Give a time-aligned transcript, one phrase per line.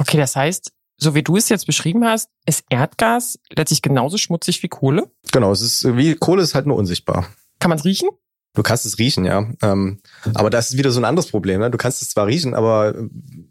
[0.00, 4.62] Okay, das heißt, so wie du es jetzt beschrieben hast, ist Erdgas letztlich genauso schmutzig
[4.62, 5.10] wie Kohle?
[5.30, 7.26] Genau, es ist wie Kohle ist halt nur unsichtbar.
[7.58, 8.08] Kann man es riechen?
[8.54, 9.46] Du kannst es riechen, ja.
[9.60, 10.00] Ähm,
[10.32, 11.60] aber das ist wieder so ein anderes Problem.
[11.60, 11.70] Ne?
[11.70, 12.94] Du kannst es zwar riechen, aber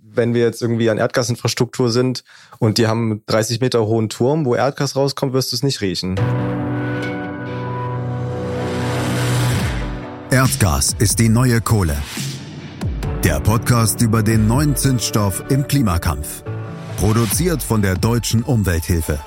[0.01, 2.23] wenn wir jetzt irgendwie an Erdgasinfrastruktur sind
[2.57, 6.19] und die haben 30 Meter hohen Turm, wo Erdgas rauskommt, wirst du es nicht riechen.
[10.31, 11.95] Erdgas ist die neue Kohle.
[13.23, 16.41] Der Podcast über den neuen Zinsstoff im Klimakampf.
[16.95, 19.19] Produziert von der Deutschen Umwelthilfe.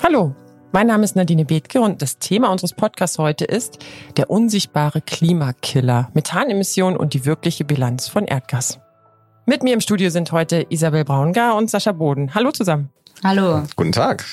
[0.00, 0.36] Hallo,
[0.70, 3.80] mein Name ist Nadine Bethke und das Thema unseres Podcasts heute ist
[4.16, 8.78] der unsichtbare Klimakiller, Methanemissionen und die wirkliche Bilanz von Erdgas.
[9.46, 12.36] Mit mir im Studio sind heute Isabel Braungar und Sascha Boden.
[12.36, 12.90] Hallo zusammen.
[13.24, 13.64] Hallo.
[13.74, 14.24] Guten Tag.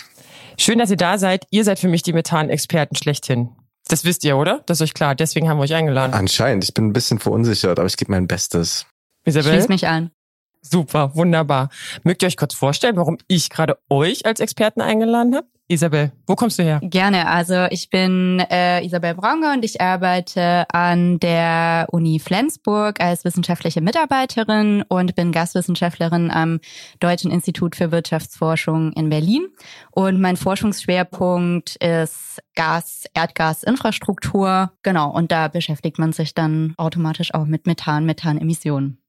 [0.59, 1.47] Schön, dass ihr da seid.
[1.49, 3.49] Ihr seid für mich die Methanexperten schlechthin.
[3.87, 4.61] Das wisst ihr, oder?
[4.65, 5.15] Das ist euch klar.
[5.15, 6.13] Deswegen haben wir euch eingeladen.
[6.13, 6.63] Anscheinend.
[6.63, 8.85] Ich bin ein bisschen verunsichert, aber ich gebe mein Bestes.
[9.25, 9.51] Isabel?
[9.53, 10.11] Schließ mich an.
[10.61, 11.69] Super, wunderbar.
[12.03, 15.47] Mögt ihr euch kurz vorstellen, warum ich gerade euch als Experten eingeladen habe?
[15.71, 16.81] Isabel, wo kommst du her?
[16.83, 17.27] Gerne.
[17.27, 23.79] Also ich bin äh, Isabel Braunger und ich arbeite an der Uni Flensburg als wissenschaftliche
[23.79, 26.59] Mitarbeiterin und bin Gastwissenschaftlerin am
[26.99, 29.47] Deutschen Institut für Wirtschaftsforschung in Berlin.
[29.91, 34.73] Und mein Forschungsschwerpunkt ist Gas, Erdgasinfrastruktur.
[34.83, 35.09] Genau.
[35.09, 39.00] Und da beschäftigt man sich dann automatisch auch mit Methan, Methanemissionen.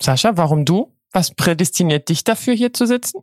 [0.00, 0.92] Sascha, warum du?
[1.12, 3.22] Was prädestiniert dich dafür, hier zu sitzen?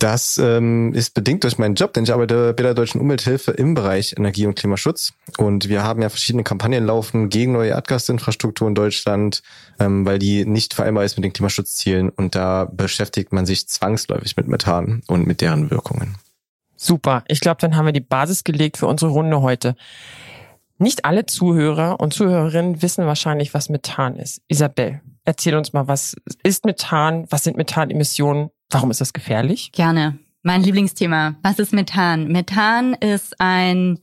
[0.00, 3.74] Das ähm, ist bedingt durch meinen Job, denn ich arbeite bei der Deutschen Umwelthilfe im
[3.74, 5.12] Bereich Energie- und Klimaschutz.
[5.36, 9.42] Und wir haben ja verschiedene Kampagnen laufen gegen neue Erdgasinfrastruktur in Deutschland,
[9.78, 12.08] ähm, weil die nicht vereinbar ist mit den Klimaschutzzielen.
[12.08, 16.14] Und da beschäftigt man sich zwangsläufig mit Methan und mit deren Wirkungen.
[16.76, 17.22] Super.
[17.28, 19.76] Ich glaube, dann haben wir die Basis gelegt für unsere Runde heute.
[20.78, 24.40] Nicht alle Zuhörer und Zuhörerinnen wissen wahrscheinlich, was Methan ist.
[24.48, 27.24] Isabel, erzähl uns mal, was ist Methan?
[27.30, 28.50] Was sind Methanemissionen?
[28.68, 29.70] Warum ist das gefährlich?
[29.70, 30.18] Gerne.
[30.42, 31.36] Mein Lieblingsthema.
[31.42, 32.26] Was ist Methan?
[32.26, 34.00] Methan ist ein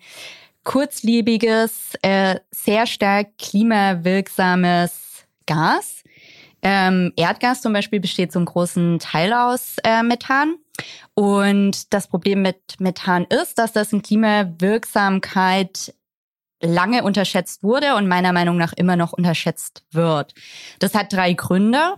[0.63, 6.03] kurzlebiges, äh, sehr stark klimawirksames Gas.
[6.61, 10.55] Ähm, Erdgas zum Beispiel besteht zum großen Teil aus äh, Methan.
[11.13, 15.93] Und das Problem mit Methan ist, dass das in Klimawirksamkeit
[16.61, 20.33] lange unterschätzt wurde und meiner Meinung nach immer noch unterschätzt wird.
[20.79, 21.95] Das hat drei Gründe,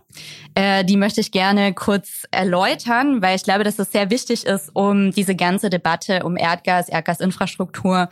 [0.56, 4.72] äh, die möchte ich gerne kurz erläutern, weil ich glaube, dass es sehr wichtig ist,
[4.74, 8.10] um diese ganze Debatte um Erdgas, Erdgasinfrastruktur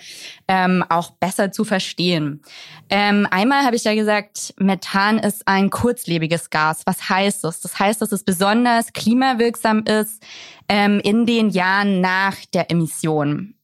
[0.48, 2.42] ähm, auch besser zu verstehen.
[2.90, 6.84] Ähm, einmal habe ich ja gesagt, Methan ist ein kurzlebiges Gas.
[6.86, 7.60] Was heißt das?
[7.60, 10.24] Das heißt, dass es besonders klimawirksam ist
[10.70, 13.56] ähm, in den Jahren nach der Emission.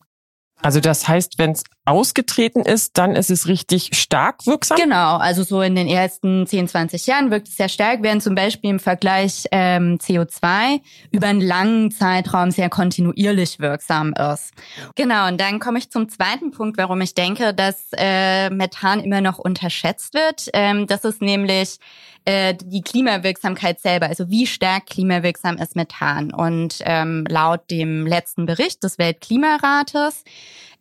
[0.62, 4.78] Also das heißt, wenn es ausgetreten ist, dann ist es richtig stark wirksam?
[4.78, 8.36] Genau, also so in den ersten 10, 20 Jahren wirkt es sehr stark, während zum
[8.36, 10.80] Beispiel im Vergleich ähm, CO2
[11.12, 14.54] über einen langen Zeitraum sehr kontinuierlich wirksam ist.
[14.96, 19.22] Genau, und dann komme ich zum zweiten Punkt, warum ich denke, dass äh, Methan immer
[19.22, 20.50] noch unterschätzt wird.
[20.54, 21.80] Ähm, das ist nämlich
[22.26, 26.34] äh, die Klimawirksamkeit selber, also wie stark klimawirksam ist Methan.
[26.34, 30.24] Und ähm, laut dem letzten Bericht des Weltklimarates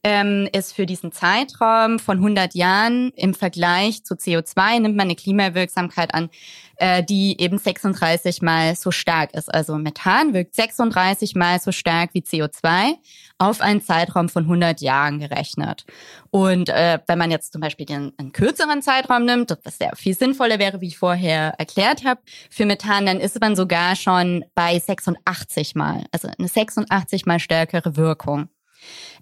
[0.04, 5.14] ähm, ist für diesen Zeitraum von 100 Jahren im Vergleich zu CO2 nimmt man eine
[5.14, 6.28] Klimawirksamkeit an,
[6.76, 9.52] äh, die eben 36 mal so stark ist.
[9.52, 12.94] Also Methan wirkt 36 mal so stark wie CO2
[13.38, 15.84] auf einen Zeitraum von 100 Jahren gerechnet.
[16.30, 20.16] Und äh, wenn man jetzt zum Beispiel den, einen kürzeren Zeitraum nimmt, was sehr viel
[20.16, 22.20] sinnvoller wäre, wie ich vorher erklärt habe,
[22.50, 27.96] für Methan, dann ist man sogar schon bei 86 mal, also eine 86 mal stärkere
[27.96, 28.48] Wirkung.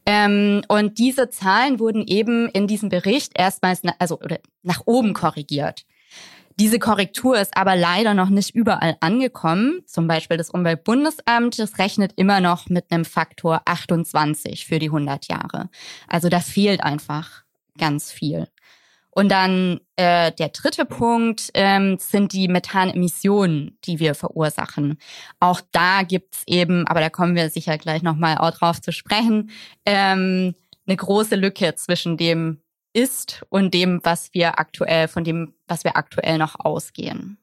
[0.07, 5.13] Ähm, und diese Zahlen wurden eben in diesem Bericht erstmals, na, also oder nach oben
[5.15, 5.85] korrigiert.
[6.61, 9.81] Diese Korrektur ist aber leider noch nicht überall angekommen.
[9.87, 15.29] Zum Beispiel das Umweltbundesamt, das rechnet immer noch mit einem Faktor 28 für die 100
[15.29, 15.71] Jahre.
[16.07, 17.45] Also da fehlt einfach
[17.79, 18.47] ganz viel.
[19.11, 24.99] Und dann äh, der dritte Punkt ähm, sind die Methanemissionen, die wir verursachen.
[25.41, 29.51] Auch da gibt's eben, aber da kommen wir sicher gleich nochmal auch drauf zu sprechen,
[29.85, 30.55] ähm,
[30.87, 32.61] eine große Lücke zwischen dem
[32.93, 37.40] ist und dem, was wir aktuell, von dem, was wir aktuell noch ausgehen.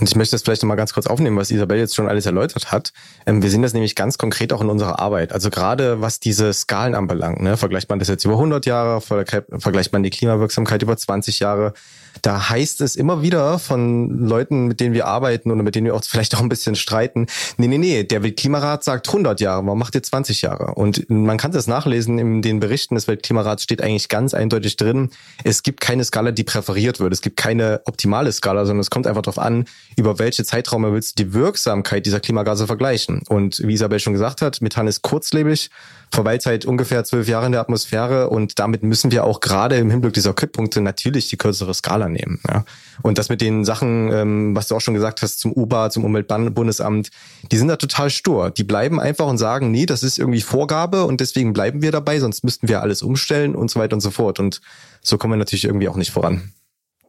[0.00, 2.72] Und ich möchte das vielleicht nochmal ganz kurz aufnehmen, was Isabel jetzt schon alles erläutert
[2.72, 2.92] hat.
[3.26, 5.32] Ähm, wir sehen das nämlich ganz konkret auch in unserer Arbeit.
[5.32, 9.92] Also gerade was diese Skalen anbelangt, ne, vergleicht man das jetzt über 100 Jahre, vergleicht
[9.92, 11.74] man die Klimawirksamkeit über 20 Jahre,
[12.22, 15.94] da heißt es immer wieder von Leuten, mit denen wir arbeiten oder mit denen wir
[15.94, 17.26] auch vielleicht auch ein bisschen streiten,
[17.56, 20.74] nee, nee, nee, der Weltklimarat sagt 100 Jahre, warum macht ihr 20 Jahre?
[20.74, 25.10] Und man kann das nachlesen in den Berichten des Weltklimarats steht eigentlich ganz eindeutig drin,
[25.44, 27.12] es gibt keine Skala, die präferiert wird.
[27.12, 31.18] Es gibt keine optimale Skala, sondern es kommt einfach darauf an, über welche Zeitraume willst
[31.18, 33.22] du die Wirksamkeit dieser Klimagase vergleichen?
[33.28, 35.70] Und wie Isabel schon gesagt hat, Methan ist kurzlebig,
[36.10, 39.90] verweilt seit ungefähr zwölf Jahren in der Atmosphäre und damit müssen wir auch gerade im
[39.90, 42.40] Hinblick dieser Kipppunkte natürlich die kürzere Skala nehmen.
[42.48, 42.64] Ja.
[43.02, 46.04] Und das mit den Sachen, ähm, was du auch schon gesagt hast, zum UBA, zum
[46.04, 47.10] Umweltbundesamt,
[47.50, 48.50] die sind da total stur.
[48.50, 52.18] Die bleiben einfach und sagen, nee, das ist irgendwie Vorgabe und deswegen bleiben wir dabei,
[52.20, 54.38] sonst müssten wir alles umstellen und so weiter und so fort.
[54.40, 54.60] Und
[55.02, 56.52] so kommen wir natürlich irgendwie auch nicht voran.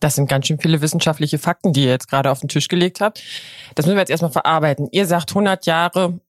[0.02, 3.00] Das sind ganz schön viele wissenschaftliche Fakten, die ihr jetzt gerade auf den Tisch gelegt
[3.00, 3.24] habt.
[3.76, 4.90] Das müssen wir jetzt erstmal verarbeiten.
[4.92, 6.20] Ihr sagt 100 Jahre,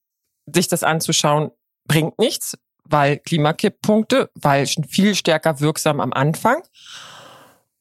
[0.46, 1.50] sich das anzuschauen,
[1.88, 6.62] bringt nichts, weil Klimakipppunkte, weil schon viel stärker wirksam am Anfang.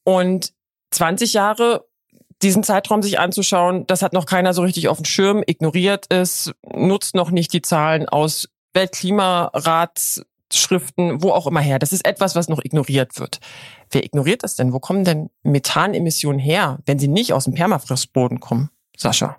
[0.04, 0.54] Und
[0.92, 1.86] 20 Jahre
[2.42, 6.52] diesen Zeitraum sich anzuschauen, das hat noch keiner so richtig auf dem Schirm, ignoriert es,
[6.64, 8.50] nutzt noch nicht die Zahlen aus
[10.52, 11.80] Weltklimaratsschriften, wo auch immer her.
[11.80, 13.40] Das ist etwas, was noch ignoriert wird.
[13.90, 14.74] Wer ignoriert das denn?
[14.74, 18.70] Wo kommen denn Methanemissionen her, wenn sie nicht aus dem Permafrostboden kommen?
[18.98, 19.38] Sascha.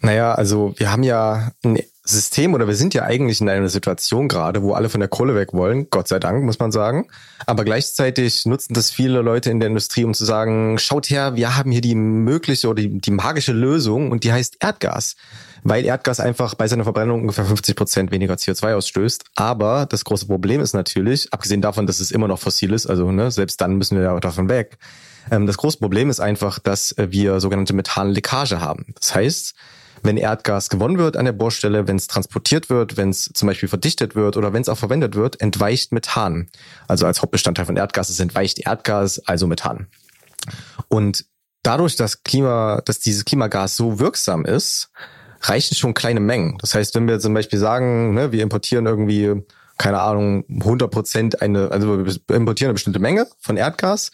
[0.00, 4.28] Naja, also wir haben ja ein System oder wir sind ja eigentlich in einer Situation
[4.28, 7.08] gerade, wo alle von der Kohle weg wollen, Gott sei Dank, muss man sagen.
[7.46, 11.56] Aber gleichzeitig nutzen das viele Leute in der Industrie, um zu sagen, schaut her, wir
[11.56, 15.16] haben hier die mögliche oder die, die magische Lösung und die heißt Erdgas.
[15.62, 19.24] Weil Erdgas einfach bei seiner Verbrennung ungefähr 50 Prozent weniger CO2 ausstößt.
[19.34, 23.10] Aber das große Problem ist natürlich, abgesehen davon, dass es immer noch fossil ist, also
[23.10, 24.78] ne, selbst dann müssen wir ja davon weg.
[25.30, 28.86] Ähm, das große Problem ist einfach, dass wir sogenannte Methanleckage haben.
[28.98, 29.54] Das heißt,
[30.02, 33.68] wenn Erdgas gewonnen wird an der Bohrstelle, wenn es transportiert wird, wenn es zum Beispiel
[33.68, 36.48] verdichtet wird oder wenn es auch verwendet wird, entweicht Methan.
[36.86, 39.88] Also als Hauptbestandteil von Erdgas ist entweicht Erdgas, also Methan.
[40.88, 41.24] Und
[41.62, 44.90] dadurch, dass Klima, dass dieses Klimagas so wirksam ist,
[45.42, 46.58] reichen schon kleine Mengen.
[46.60, 49.42] Das heißt, wenn wir zum Beispiel sagen, ne, wir importieren irgendwie,
[49.76, 54.10] keine Ahnung, 100 Prozent eine, also wir importieren eine bestimmte Menge von Erdgas,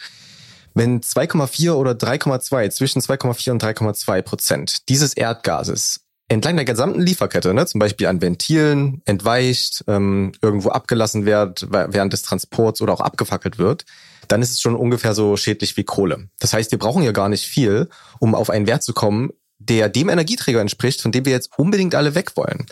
[0.74, 7.54] wenn 2,4 oder 3,2, zwischen 2,4 und 3,2 Prozent dieses Erdgases entlang der gesamten Lieferkette,
[7.54, 13.00] ne, zum Beispiel an Ventilen entweicht, ähm, irgendwo abgelassen wird während des Transports oder auch
[13.00, 13.84] abgefackelt wird,
[14.28, 16.28] dann ist es schon ungefähr so schädlich wie Kohle.
[16.40, 17.88] Das heißt, wir brauchen ja gar nicht viel,
[18.20, 19.30] um auf einen Wert zu kommen,
[19.68, 22.66] der dem Energieträger entspricht, von dem wir jetzt unbedingt alle weg wollen.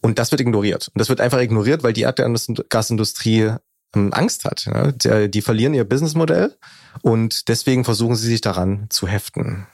[0.00, 0.88] Und das wird ignoriert.
[0.88, 3.52] Und das wird einfach ignoriert, weil die Erdgasindustrie
[3.94, 4.66] ähm, Angst hat.
[4.66, 5.28] Ne?
[5.28, 6.56] Die verlieren ihr Businessmodell
[7.02, 9.66] und deswegen versuchen sie sich daran zu heften.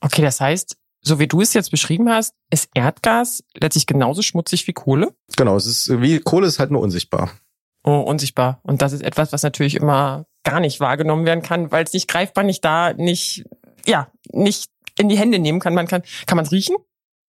[0.00, 4.66] Okay, das heißt, so wie du es jetzt beschrieben hast, ist Erdgas letztlich genauso schmutzig
[4.66, 5.14] wie Kohle?
[5.36, 7.30] Genau, es ist wie Kohle ist halt nur unsichtbar.
[7.84, 8.60] Oh, unsichtbar.
[8.62, 12.08] Und das ist etwas, was natürlich immer gar nicht wahrgenommen werden kann, weil es nicht
[12.08, 13.44] greifbar, nicht da, nicht,
[13.86, 15.74] ja, nicht in die Hände nehmen kann.
[15.74, 16.76] Man kann, kann man es riechen?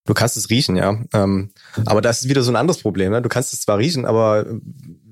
[0.06, 0.98] Du kannst es riechen, ja.
[1.14, 1.52] Ähm,
[1.86, 3.12] aber das ist wieder so ein anderes Problem.
[3.12, 3.22] Ne?
[3.22, 4.46] Du kannst es zwar riechen, aber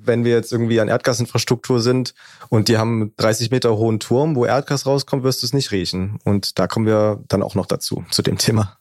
[0.07, 2.15] wenn wir jetzt irgendwie an Erdgasinfrastruktur sind
[2.49, 6.17] und die haben 30 Meter hohen Turm, wo Erdgas rauskommt, wirst du es nicht riechen.
[6.23, 8.77] Und da kommen wir dann auch noch dazu, zu dem Thema.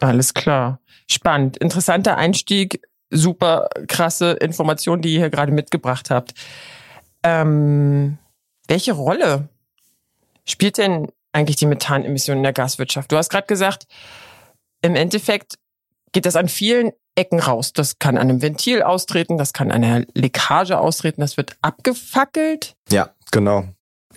[0.00, 0.80] Alles klar.
[1.08, 1.58] Spannend.
[1.58, 2.82] Interessanter Einstieg.
[3.10, 6.32] Super krasse Informationen, die ihr hier gerade mitgebracht habt.
[7.22, 8.18] Ähm,
[8.66, 9.48] welche Rolle
[10.44, 13.10] spielt denn eigentlich die Methanemission in der Gaswirtschaft?
[13.10, 13.86] Du hast gerade gesagt,
[14.82, 15.58] im Endeffekt
[16.12, 17.72] geht das an vielen Ecken raus.
[17.72, 22.74] Das kann an einem Ventil austreten, das kann an einer Leckage austreten, das wird abgefackelt.
[22.90, 23.64] Ja, genau.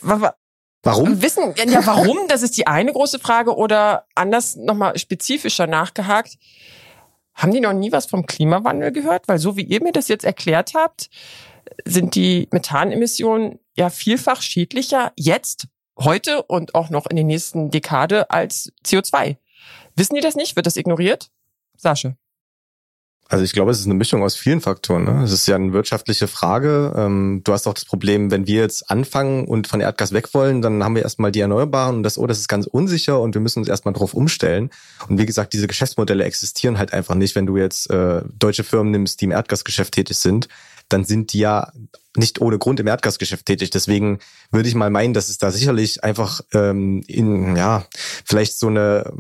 [0.02, 1.22] Warum?
[1.22, 2.28] Wissen, ja, warum?
[2.28, 3.56] Das ist die eine große Frage.
[3.56, 6.38] Oder anders nochmal spezifischer nachgehakt.
[7.34, 9.28] Haben die noch nie was vom Klimawandel gehört?
[9.28, 11.10] Weil so wie ihr mir das jetzt erklärt habt,
[11.86, 15.68] sind die Methanemissionen ja vielfach schädlicher jetzt,
[15.98, 19.38] heute und auch noch in der nächsten Dekade als CO2.
[19.96, 20.56] Wissen die das nicht?
[20.56, 21.30] Wird das ignoriert?
[21.78, 22.16] Sascha.
[23.28, 25.06] Also ich glaube, es ist eine Mischung aus vielen Faktoren.
[25.06, 25.24] Ne?
[25.24, 26.94] Es ist ja eine wirtschaftliche Frage.
[26.96, 30.62] Ähm, du hast auch das Problem, wenn wir jetzt anfangen und von Erdgas weg wollen,
[30.62, 33.42] dann haben wir erstmal die Erneuerbaren und das, oh, das ist ganz unsicher und wir
[33.42, 34.70] müssen uns erstmal drauf umstellen.
[35.10, 38.92] Und wie gesagt, diese Geschäftsmodelle existieren halt einfach nicht, wenn du jetzt äh, deutsche Firmen
[38.92, 40.48] nimmst, die im Erdgasgeschäft tätig sind
[40.96, 41.74] dann sind die ja
[42.16, 43.70] nicht ohne Grund im Erdgasgeschäft tätig.
[43.70, 47.86] Deswegen würde ich mal meinen, dass es da sicherlich einfach ähm, in ja
[48.24, 49.12] vielleicht so eine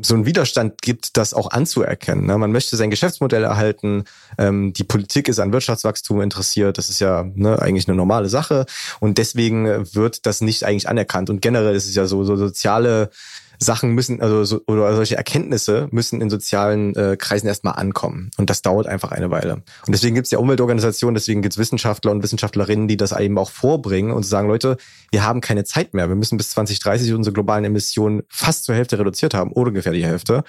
[0.00, 2.24] so ein Widerstand gibt, das auch anzuerkennen.
[2.24, 2.38] Ne?
[2.38, 4.04] Man möchte sein Geschäftsmodell erhalten.
[4.38, 6.78] Ähm, die Politik ist an Wirtschaftswachstum interessiert.
[6.78, 8.64] Das ist ja ne, eigentlich eine normale Sache
[9.00, 11.28] und deswegen wird das nicht eigentlich anerkannt.
[11.28, 13.10] Und generell ist es ja so so soziale
[13.58, 18.30] Sachen müssen, also so, oder solche Erkenntnisse müssen in sozialen äh, Kreisen erstmal ankommen.
[18.36, 19.54] Und das dauert einfach eine Weile.
[19.54, 23.38] Und deswegen gibt es ja Umweltorganisationen, deswegen gibt es Wissenschaftler und Wissenschaftlerinnen, die das eben
[23.38, 24.76] auch vorbringen und sagen, Leute,
[25.10, 26.08] wir haben keine Zeit mehr.
[26.08, 30.04] Wir müssen bis 2030 unsere globalen Emissionen fast zur Hälfte reduziert haben, oder ungefähr die
[30.04, 30.44] Hälfte.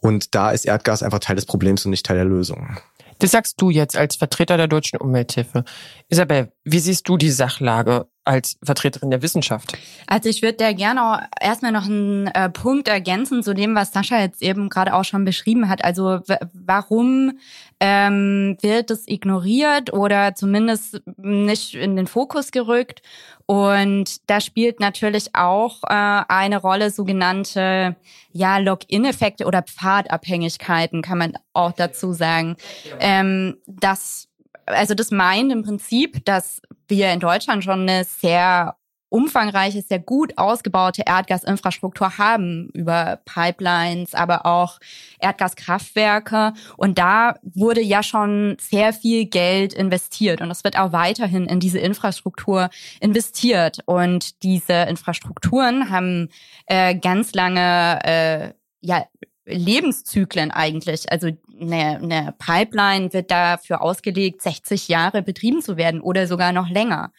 [0.00, 2.76] Und da ist Erdgas einfach Teil des Problems und nicht Teil der Lösung.
[3.18, 5.64] Das sagst du jetzt als Vertreter der deutschen Umwelthilfe.
[6.08, 8.06] Isabel, wie siehst du die Sachlage?
[8.26, 9.78] als Vertreterin der Wissenschaft?
[10.06, 13.92] Also ich würde da gerne auch erstmal noch einen äh, Punkt ergänzen zu dem, was
[13.92, 15.84] Sascha jetzt eben gerade auch schon beschrieben hat.
[15.84, 16.20] Also
[16.52, 17.38] warum
[17.78, 23.00] ähm, wird es ignoriert oder zumindest nicht in den Fokus gerückt?
[23.46, 27.96] Und da spielt natürlich auch äh, eine Rolle sogenannte
[28.32, 32.56] ja Login-Effekte oder Pfadabhängigkeiten, kann man auch dazu sagen.
[32.98, 34.28] Ähm, das
[34.66, 38.76] also das meint im Prinzip, dass wir in Deutschland schon eine sehr
[39.08, 44.78] umfangreiche, sehr gut ausgebaute Erdgasinfrastruktur haben über Pipelines, aber auch
[45.20, 46.52] Erdgaskraftwerke.
[46.76, 51.60] Und da wurde ja schon sehr viel Geld investiert und es wird auch weiterhin in
[51.60, 52.68] diese Infrastruktur
[53.00, 53.78] investiert.
[53.86, 56.28] Und diese Infrastrukturen haben
[56.66, 59.06] äh, ganz lange äh, ja,
[59.46, 61.10] Lebenszyklen eigentlich.
[61.10, 66.68] Also eine, eine Pipeline wird dafür ausgelegt, 60 Jahre betrieben zu werden oder sogar noch
[66.68, 67.12] länger.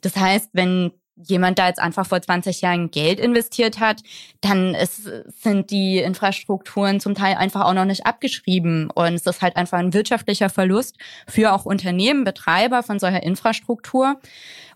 [0.00, 0.92] Das heißt, wenn
[1.26, 4.02] jemand da jetzt einfach vor 20 Jahren Geld investiert hat,
[4.40, 5.08] dann ist,
[5.42, 8.90] sind die Infrastrukturen zum Teil einfach auch noch nicht abgeschrieben.
[8.90, 10.96] Und es ist halt einfach ein wirtschaftlicher Verlust
[11.28, 14.20] für auch Unternehmen, Betreiber von solcher Infrastruktur.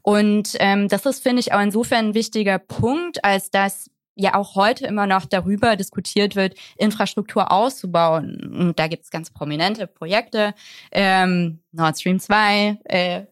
[0.02, 4.54] Und ähm, das ist, finde ich, auch insofern ein wichtiger Punkt, als dass ja auch
[4.54, 8.54] heute immer noch darüber diskutiert wird, Infrastruktur auszubauen.
[8.56, 10.54] Und da gibt es ganz prominente Projekte.
[10.90, 13.22] Ähm, Nord Stream 2, äh,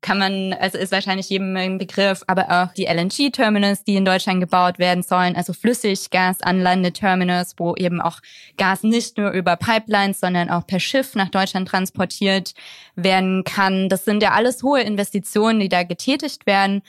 [0.00, 4.40] kann man, also ist wahrscheinlich jedem ein Begriff, aber auch die LNG-Terminals, die in Deutschland
[4.40, 8.20] gebaut werden sollen, also Flüssiggas-Anlandeterminals, wo eben auch
[8.56, 12.54] Gas nicht nur über Pipelines, sondern auch per Schiff nach Deutschland transportiert
[12.94, 13.88] werden kann.
[13.88, 16.82] Das sind ja alles hohe Investitionen, die da getätigt werden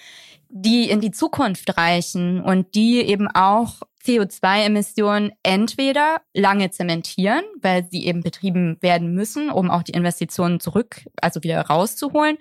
[0.50, 3.76] die in die Zukunft reichen und die eben auch
[4.06, 11.02] CO2-Emissionen entweder lange zementieren, weil sie eben betrieben werden müssen, um auch die Investitionen zurück,
[11.22, 12.38] also wieder rauszuholen,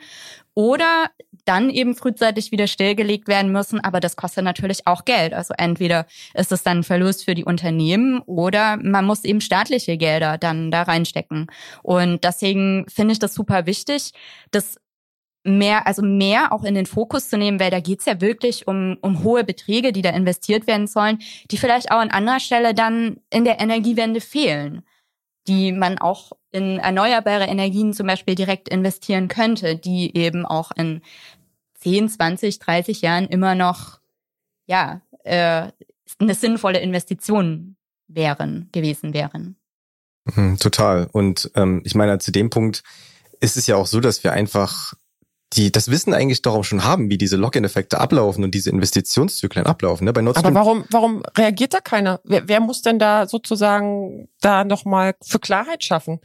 [0.54, 1.10] oder
[1.44, 5.32] dann eben frühzeitig wieder stillgelegt werden müssen, aber das kostet natürlich auch Geld.
[5.32, 9.96] Also entweder ist es dann ein Verlust für die Unternehmen oder man muss eben staatliche
[9.96, 11.46] Gelder dann da reinstecken.
[11.82, 14.12] Und deswegen finde ich das super wichtig,
[14.50, 14.78] dass
[15.44, 18.96] mehr, also mehr auch in den Fokus zu nehmen, weil da geht's ja wirklich um,
[19.00, 21.18] um hohe Beträge, die da investiert werden sollen,
[21.50, 24.82] die vielleicht auch an anderer Stelle dann in der Energiewende fehlen,
[25.46, 31.02] die man auch in erneuerbare Energien zum Beispiel direkt investieren könnte, die eben auch in
[31.80, 34.00] 10, 20, 30 Jahren immer noch,
[34.66, 35.68] ja, äh,
[36.18, 37.76] eine sinnvolle Investition
[38.08, 39.56] wären, gewesen wären.
[40.24, 41.08] Mhm, total.
[41.12, 42.82] Und ähm, ich meine, zu dem Punkt
[43.40, 44.94] ist es ja auch so, dass wir einfach
[45.54, 49.66] die das Wissen eigentlich doch auch schon haben, wie diese Login-Effekte ablaufen und diese Investitionszyklen
[49.66, 50.04] ablaufen.
[50.04, 50.12] Ne?
[50.12, 52.20] Bei Nord Aber warum, warum reagiert da keiner?
[52.24, 56.20] Wer, wer muss denn da sozusagen da nochmal für Klarheit schaffen?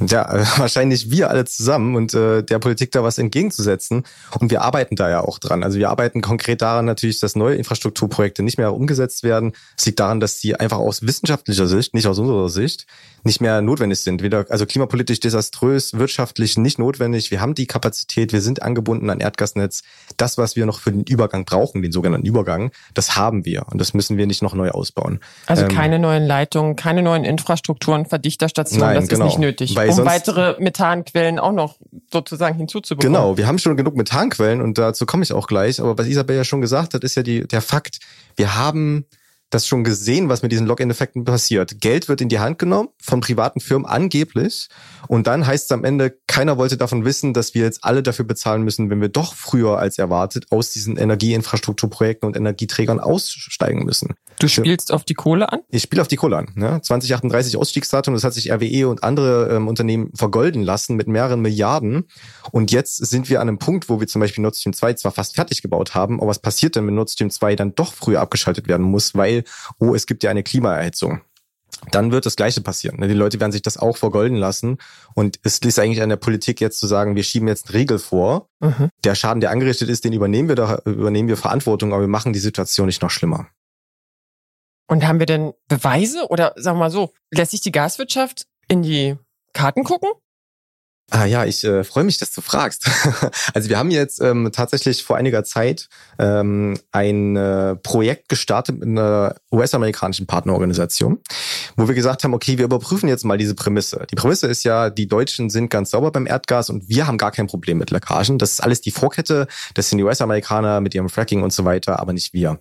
[0.00, 4.04] Ja, wahrscheinlich wir alle zusammen und äh, der Politik da was entgegenzusetzen.
[4.38, 5.62] Und wir arbeiten da ja auch dran.
[5.62, 9.52] Also wir arbeiten konkret daran natürlich, dass neue Infrastrukturprojekte nicht mehr umgesetzt werden.
[9.78, 12.86] Es liegt daran, dass sie einfach aus wissenschaftlicher Sicht, nicht aus unserer Sicht,
[13.22, 14.22] nicht mehr notwendig sind.
[14.22, 17.30] Weder, also klimapolitisch desaströs, wirtschaftlich nicht notwendig.
[17.30, 19.82] Wir haben die Kapazität, wir sind angebunden an Erdgasnetz.
[20.16, 23.66] Das, was wir noch für den Übergang brauchen, den sogenannten Übergang, das haben wir.
[23.70, 25.20] Und das müssen wir nicht noch neu ausbauen.
[25.46, 29.26] Also ähm, keine neuen Leitungen, keine neuen Infrastrukturen, Verdichterstationen, nein, das genau.
[29.26, 29.76] ist nicht nötig.
[29.76, 31.76] Weil um weitere Methanquellen auch noch
[32.12, 33.14] sozusagen hinzuzubekommen.
[33.14, 35.80] Genau, wir haben schon genug Methanquellen und dazu komme ich auch gleich.
[35.80, 37.98] Aber was Isabel ja schon gesagt hat, ist ja die, der Fakt,
[38.36, 39.06] wir haben
[39.54, 41.80] das schon gesehen, was mit diesen Login-Effekten passiert.
[41.80, 44.68] Geld wird in die Hand genommen von privaten Firmen angeblich
[45.08, 48.24] und dann heißt es am Ende, keiner wollte davon wissen, dass wir jetzt alle dafür
[48.24, 54.14] bezahlen müssen, wenn wir doch früher als erwartet aus diesen Energieinfrastrukturprojekten und Energieträgern aussteigen müssen.
[54.38, 55.60] Du spielst auf die Kohle an?
[55.70, 56.48] Ich spiele auf die Kohle an.
[56.54, 56.80] Ne?
[56.82, 62.08] 2038 Ausstiegsdatum, das hat sich RWE und andere ähm, Unternehmen vergolden lassen mit mehreren Milliarden.
[62.50, 65.12] Und jetzt sind wir an einem Punkt, wo wir zum Beispiel Nord Stream 2 zwar
[65.12, 68.20] fast fertig gebaut haben, aber was passiert denn, wenn Nord Stream 2 dann doch früher
[68.20, 69.43] abgeschaltet werden muss, weil,
[69.78, 71.20] oh, es gibt ja eine Klimaerhitzung
[71.90, 72.98] dann wird das Gleiche passieren.
[72.98, 73.08] Ne?
[73.08, 74.78] Die Leute werden sich das auch vergolden lassen.
[75.14, 77.98] Und es ist eigentlich an der Politik jetzt zu sagen, wir schieben jetzt einen Riegel
[77.98, 78.48] vor.
[78.60, 78.90] Mhm.
[79.04, 82.32] Der Schaden, der angerichtet ist, den übernehmen wir, da, übernehmen wir Verantwortung, aber wir machen
[82.32, 83.48] die Situation nicht noch schlimmer.
[84.86, 88.82] Und haben wir denn Beweise oder sagen wir mal so, lässt sich die Gaswirtschaft in
[88.82, 89.16] die
[89.52, 90.10] Karten gucken?
[91.10, 92.88] Ah ja, ich äh, freue mich, dass du fragst.
[93.54, 98.88] also wir haben jetzt ähm, tatsächlich vor einiger Zeit ähm, ein äh, Projekt gestartet mit
[98.88, 101.20] einer US-amerikanischen Partnerorganisation,
[101.76, 104.06] wo wir gesagt haben, okay, wir überprüfen jetzt mal diese Prämisse.
[104.10, 107.32] Die Prämisse ist ja, die Deutschen sind ganz sauber beim Erdgas und wir haben gar
[107.32, 108.38] kein Problem mit Leckagen.
[108.38, 112.00] Das ist alles die Vorkette, das sind die US-Amerikaner mit ihrem Fracking und so weiter,
[112.00, 112.58] aber nicht wir.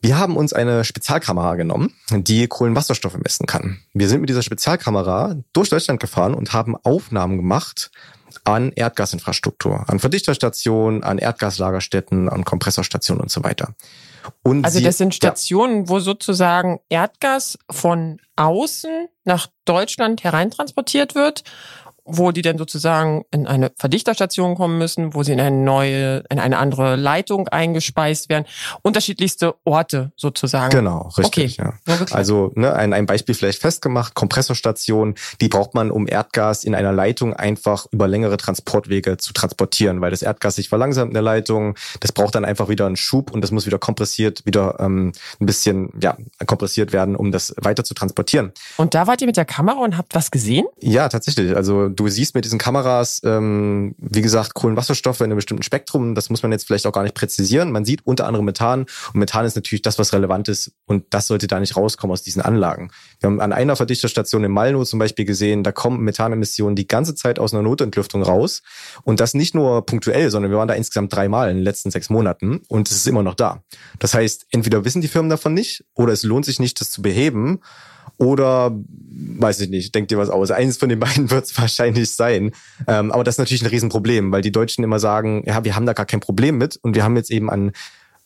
[0.00, 3.80] Wir haben uns eine Spezialkamera genommen, die Kohlenwasserstoffe messen kann.
[3.92, 7.90] Wir sind mit dieser Spezialkamera durch Deutschland gefahren und haben Aufnahmen gemacht
[8.44, 13.74] an Erdgasinfrastruktur, an Verdichterstationen, an Erdgaslagerstätten, an Kompressorstationen und so weiter.
[14.42, 15.88] Und also das sind Stationen, ja.
[15.88, 21.44] wo sozusagen Erdgas von außen nach Deutschland hereintransportiert wird
[22.06, 26.38] wo die dann sozusagen in eine Verdichterstation kommen müssen, wo sie in eine neue, in
[26.38, 28.46] eine andere Leitung eingespeist werden.
[28.82, 30.70] Unterschiedlichste Orte sozusagen.
[30.70, 31.60] Genau, richtig.
[31.60, 31.72] Okay.
[31.86, 31.98] Ja.
[32.12, 36.92] Also ne, ein, ein Beispiel vielleicht festgemacht, Kompressorstation, die braucht man, um Erdgas in einer
[36.92, 41.76] Leitung einfach über längere Transportwege zu transportieren, weil das Erdgas sich verlangsamt in der Leitung,
[42.00, 45.46] das braucht dann einfach wieder einen Schub und das muss wieder kompressiert, wieder ähm, ein
[45.46, 48.52] bisschen ja, kompressiert werden, um das weiter zu transportieren.
[48.76, 50.66] Und da wart ihr mit der Kamera und habt was gesehen?
[50.80, 51.56] Ja, tatsächlich.
[51.56, 56.14] Also du siehst mit diesen Kameras, ähm, wie gesagt, Kohlenwasserstoffe in einem bestimmten Spektrum.
[56.14, 57.72] Das muss man jetzt vielleicht auch gar nicht präzisieren.
[57.72, 61.26] Man sieht unter anderem Methan und Methan ist natürlich das, was relevant ist und das
[61.26, 62.90] sollte da nicht rauskommen aus diesen Anlagen.
[63.20, 67.14] Wir haben an einer Verdichterstation in Malno zum Beispiel gesehen, da kommen Methanemissionen die ganze
[67.14, 68.62] Zeit aus einer Notentlüftung raus
[69.02, 72.10] und das nicht nur punktuell, sondern wir waren da insgesamt dreimal in den letzten sechs
[72.10, 73.62] Monaten und es ist immer noch da.
[73.98, 77.02] Das heißt, entweder wissen die Firmen davon nicht oder es lohnt sich nicht, das zu
[77.02, 77.60] beheben
[78.18, 78.72] oder
[79.28, 80.50] weiß ich nicht, denkt ihr was aus.
[80.50, 82.52] Eines von den beiden wird es wahrscheinlich sein.
[82.86, 85.86] Ähm, aber das ist natürlich ein Riesenproblem, weil die Deutschen immer sagen, ja, wir haben
[85.86, 87.72] da gar kein Problem mit und wir haben jetzt eben an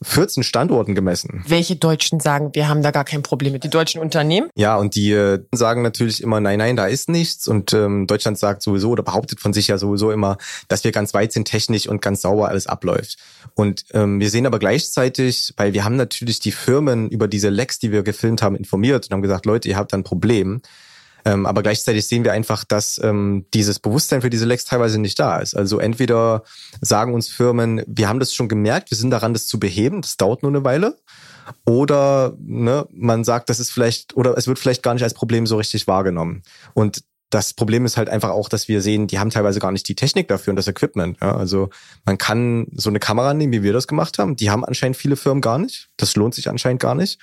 [0.02, 1.44] 14 Standorten gemessen.
[1.46, 3.64] Welche Deutschen sagen, wir haben da gar kein Problem mit?
[3.64, 4.48] Die deutschen Unternehmen?
[4.54, 7.46] Ja, und die äh, sagen natürlich immer, nein, nein, da ist nichts.
[7.46, 10.38] Und ähm, Deutschland sagt sowieso oder behauptet von sich ja sowieso immer,
[10.68, 13.18] dass wir ganz weit sind technisch und ganz sauber alles abläuft.
[13.54, 17.78] Und ähm, wir sehen aber gleichzeitig, weil wir haben natürlich die Firmen über diese Lecks,
[17.78, 20.62] die wir gefilmt haben, informiert und haben gesagt, Leute, ihr habt da ein Problem.
[21.30, 25.18] Ähm, aber gleichzeitig sehen wir einfach, dass ähm, dieses Bewusstsein für diese Lecks teilweise nicht
[25.18, 25.54] da ist.
[25.54, 26.42] Also entweder
[26.80, 30.16] sagen uns Firmen, wir haben das schon gemerkt, wir sind daran, das zu beheben, das
[30.16, 30.98] dauert nur eine Weile.
[31.64, 35.46] Oder ne, man sagt, das ist vielleicht, oder es wird vielleicht gar nicht als Problem
[35.46, 36.42] so richtig wahrgenommen.
[36.74, 39.88] Und das Problem ist halt einfach auch, dass wir sehen, die haben teilweise gar nicht
[39.88, 41.16] die Technik dafür und das Equipment.
[41.20, 41.70] Ja, also
[42.04, 44.34] man kann so eine Kamera nehmen, wie wir das gemacht haben.
[44.34, 45.90] Die haben anscheinend viele Firmen gar nicht.
[45.96, 47.20] Das lohnt sich anscheinend gar nicht.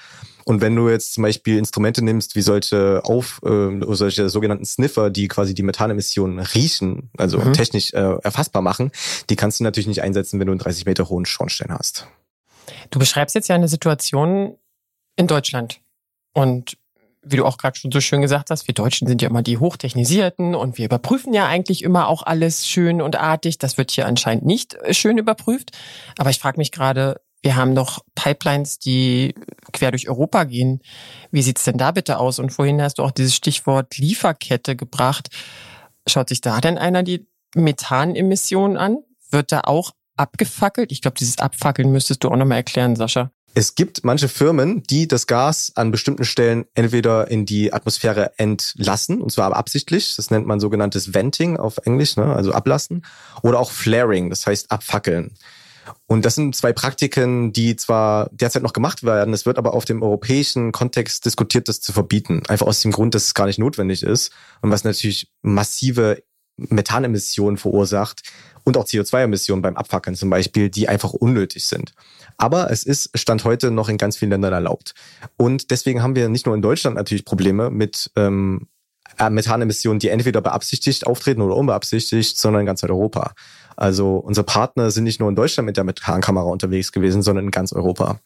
[0.47, 5.09] Und wenn du jetzt zum Beispiel Instrumente nimmst, wie solche auf äh, solche sogenannten Sniffer,
[5.09, 7.51] die quasi die Methanemissionen riechen, also mhm.
[7.51, 8.91] technisch äh, erfassbar machen,
[9.29, 12.07] die kannst du natürlich nicht einsetzen, wenn du einen 30 Meter hohen Schornstein hast.
[12.91, 14.55] Du beschreibst jetzt ja eine Situation
[15.17, 15.81] in Deutschland.
[16.31, 16.77] Und
[17.23, 19.57] wie du auch gerade schon so schön gesagt hast, wir Deutschen sind ja immer die
[19.57, 23.57] Hochtechnisierten und wir überprüfen ja eigentlich immer auch alles schön und artig.
[23.57, 25.71] Das wird hier anscheinend nicht äh, schön überprüft.
[26.17, 29.33] Aber ich frage mich gerade, wir haben doch Pipelines, die
[29.71, 30.81] quer durch Europa gehen.
[31.31, 32.39] Wie sieht's denn da bitte aus?
[32.39, 35.29] Und vorhin hast du auch dieses Stichwort Lieferkette gebracht.
[36.05, 38.97] Schaut sich da denn einer die Methanemissionen an?
[39.31, 40.91] Wird da auch abgefackelt?
[40.91, 43.31] Ich glaube, dieses Abfackeln müsstest du auch nochmal erklären, Sascha.
[43.53, 49.21] Es gibt manche Firmen, die das Gas an bestimmten Stellen entweder in die Atmosphäre entlassen,
[49.21, 50.17] und zwar absichtlich.
[50.17, 52.25] Das nennt man sogenanntes Venting auf Englisch, ne?
[52.35, 53.05] also ablassen.
[53.41, 55.31] Oder auch Flaring, das heißt abfackeln.
[56.05, 59.85] Und das sind zwei Praktiken, die zwar derzeit noch gemacht werden, es wird aber auf
[59.85, 62.43] dem europäischen Kontext diskutiert, das zu verbieten.
[62.47, 66.23] Einfach aus dem Grund, dass es gar nicht notwendig ist und was natürlich massive
[66.57, 68.23] Methanemissionen verursacht
[68.63, 71.93] und auch CO2-Emissionen beim Abfackeln zum Beispiel, die einfach unnötig sind.
[72.37, 74.93] Aber es ist Stand heute noch in ganz vielen Ländern erlaubt.
[75.37, 78.67] Und deswegen haben wir nicht nur in Deutschland natürlich Probleme mit ähm,
[79.29, 83.33] Methanemissionen, die entweder beabsichtigt auftreten oder unbeabsichtigt, sondern in ganz Europa.
[83.77, 87.51] Also unsere Partner sind nicht nur in Deutschland mit der Methankamera unterwegs gewesen, sondern in
[87.51, 88.19] ganz Europa.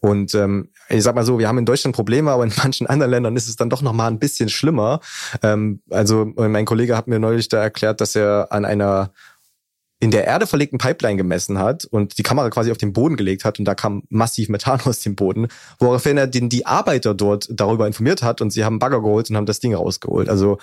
[0.00, 3.10] Und ähm, ich sag mal so, wir haben in Deutschland Probleme, aber in manchen anderen
[3.10, 5.00] Ländern ist es dann doch noch mal ein bisschen schlimmer.
[5.42, 9.10] Ähm, also mein Kollege hat mir neulich da erklärt, dass er an einer
[10.00, 13.44] in der Erde verlegten Pipeline gemessen hat und die Kamera quasi auf den Boden gelegt
[13.44, 15.48] hat und da kam massiv Methan aus dem Boden,
[15.80, 19.36] woraufhin er den, die Arbeiter dort darüber informiert hat und sie haben Bagger geholt und
[19.36, 20.28] haben das Ding rausgeholt.
[20.28, 20.58] Also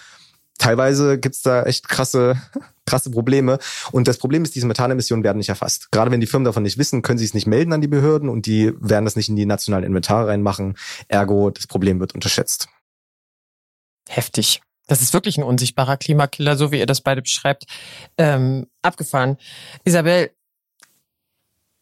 [0.58, 2.42] teilweise gibt's da echt krasse,
[2.86, 3.60] krasse Probleme.
[3.92, 5.92] Und das Problem ist, diese Methanemissionen werden nicht erfasst.
[5.92, 8.30] Gerade wenn die Firmen davon nicht wissen, können sie es nicht melden an die Behörden
[8.30, 10.78] und die werden das nicht in die nationalen Inventare reinmachen.
[11.08, 12.68] Ergo, das Problem wird unterschätzt.
[14.08, 14.62] Heftig.
[14.88, 17.66] Das ist wirklich ein unsichtbarer Klimakiller, so wie ihr das beide beschreibt.
[18.18, 19.38] Ähm, abgefahren.
[19.84, 20.30] Isabel,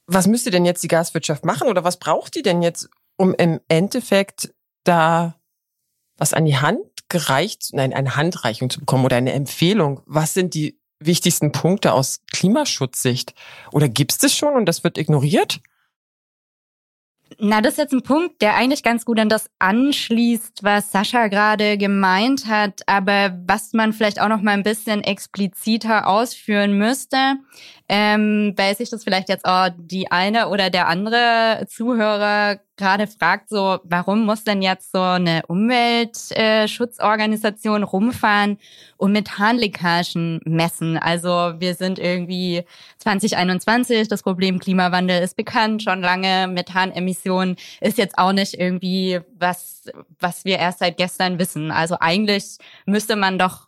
[0.07, 3.59] was müsste denn jetzt die Gaswirtschaft machen oder was braucht die denn jetzt, um im
[3.67, 5.35] Endeffekt da
[6.17, 10.01] was an die Hand gereicht, nein, eine Handreichung zu bekommen oder eine Empfehlung?
[10.05, 13.33] Was sind die wichtigsten Punkte aus Klimaschutzsicht?
[13.71, 15.59] Oder gibt es schon und das wird ignoriert?
[17.39, 21.27] Na, das ist jetzt ein Punkt, der eigentlich ganz gut an das anschließt, was Sascha
[21.27, 27.35] gerade gemeint hat, aber was man vielleicht auch noch mal ein bisschen expliziter ausführen müsste,
[27.89, 33.49] ähm, weil sich das vielleicht jetzt auch die eine oder der andere Zuhörer gerade fragt,
[33.49, 38.57] so, warum muss denn jetzt so eine Umweltschutzorganisation rumfahren
[38.97, 40.97] und Methanleckagen messen?
[40.97, 42.63] Also wir sind irgendwie
[42.97, 46.47] 2021, das Problem Klimawandel ist bekannt, schon lange.
[46.47, 49.83] Methanemissionen ist jetzt auch nicht irgendwie was,
[50.19, 51.71] was wir erst seit gestern wissen.
[51.71, 53.67] Also eigentlich müsste man doch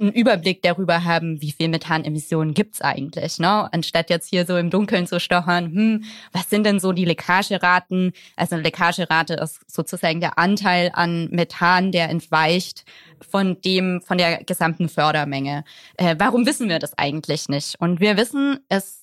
[0.00, 3.72] einen Überblick darüber haben, wie viel Methanemissionen gibt's eigentlich, ne?
[3.72, 8.12] Anstatt jetzt hier so im Dunkeln zu stochern, hm, was sind denn so die Leckageraten?
[8.36, 12.84] Also eine Leckagerate ist sozusagen der Anteil an Methan, der entweicht
[13.20, 15.64] von dem, von der gesamten Fördermenge.
[15.96, 17.76] Äh, warum wissen wir das eigentlich nicht?
[17.78, 19.02] Und wir wissen es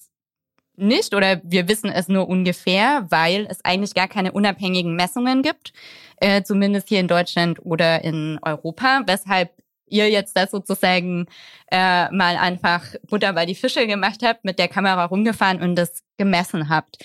[0.75, 5.73] nicht oder wir wissen es nur ungefähr, weil es eigentlich gar keine unabhängigen Messungen gibt,
[6.17, 9.51] äh, zumindest hier in Deutschland oder in Europa, weshalb
[9.89, 11.27] ihr jetzt das sozusagen
[11.71, 16.03] äh, mal einfach Butter bei die Fische gemacht habt, mit der Kamera rumgefahren und das
[16.19, 16.97] gemessen habt.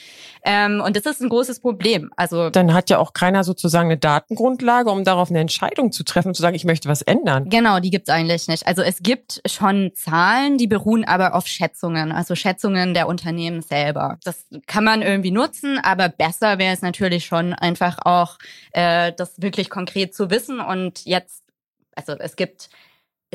[0.45, 2.11] Ähm, und das ist ein großes Problem.
[2.17, 6.29] Also dann hat ja auch keiner sozusagen eine Datengrundlage, um darauf eine Entscheidung zu treffen
[6.29, 7.49] und zu sagen, ich möchte was ändern.
[7.49, 8.67] Genau, die gibt's eigentlich nicht.
[8.67, 14.19] Also es gibt schon Zahlen, die beruhen aber auf Schätzungen, also Schätzungen der Unternehmen selber.
[14.25, 18.37] Das kann man irgendwie nutzen, aber besser wäre es natürlich schon einfach auch,
[18.73, 21.44] äh, das wirklich konkret zu wissen und jetzt
[21.97, 22.69] also es gibt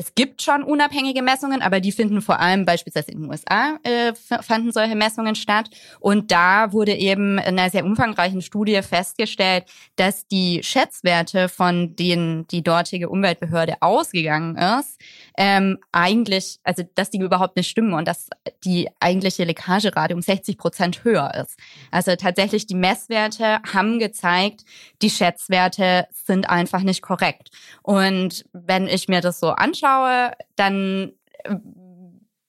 [0.00, 4.14] es gibt schon unabhängige Messungen, aber die finden vor allem beispielsweise in den USA äh,
[4.14, 5.68] fanden solche Messungen statt.
[5.98, 9.64] Und da wurde eben in einer sehr umfangreichen Studie festgestellt,
[9.96, 14.98] dass die Schätzwerte, von denen die dortige Umweltbehörde ausgegangen ist,
[15.42, 18.28] ähm, eigentlich, also dass die überhaupt nicht stimmen und dass
[18.62, 21.58] die eigentliche Leckagerate um 60 Prozent höher ist.
[21.90, 24.66] Also tatsächlich die Messwerte haben gezeigt,
[25.00, 27.48] die Schätzwerte sind einfach nicht korrekt.
[27.82, 31.12] Und wenn ich mir das so anschaue, dann
[31.44, 31.56] äh,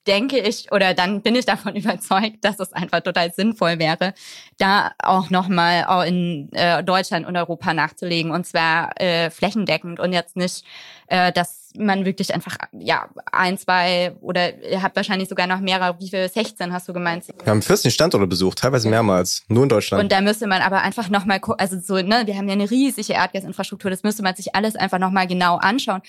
[0.08, 4.14] denke ich oder dann bin ich davon überzeugt, dass es einfach total sinnvoll wäre,
[4.58, 10.14] da auch nochmal auch in äh, Deutschland und Europa nachzulegen und zwar äh, flächendeckend und
[10.14, 10.66] jetzt nicht,
[11.08, 15.98] äh, dass man wirklich einfach ja ein, zwei oder ihr habt wahrscheinlich sogar noch mehrere,
[16.00, 17.26] wie viel 16 hast du gemeint?
[17.44, 20.04] Wir haben 14 Standorte besucht, teilweise mehrmals, nur in Deutschland.
[20.04, 23.14] Und da müsste man aber einfach nochmal, also so, ne, wir haben ja eine riesige
[23.14, 26.02] Erdgasinfrastruktur, das müsste man sich alles einfach nochmal genau anschauen.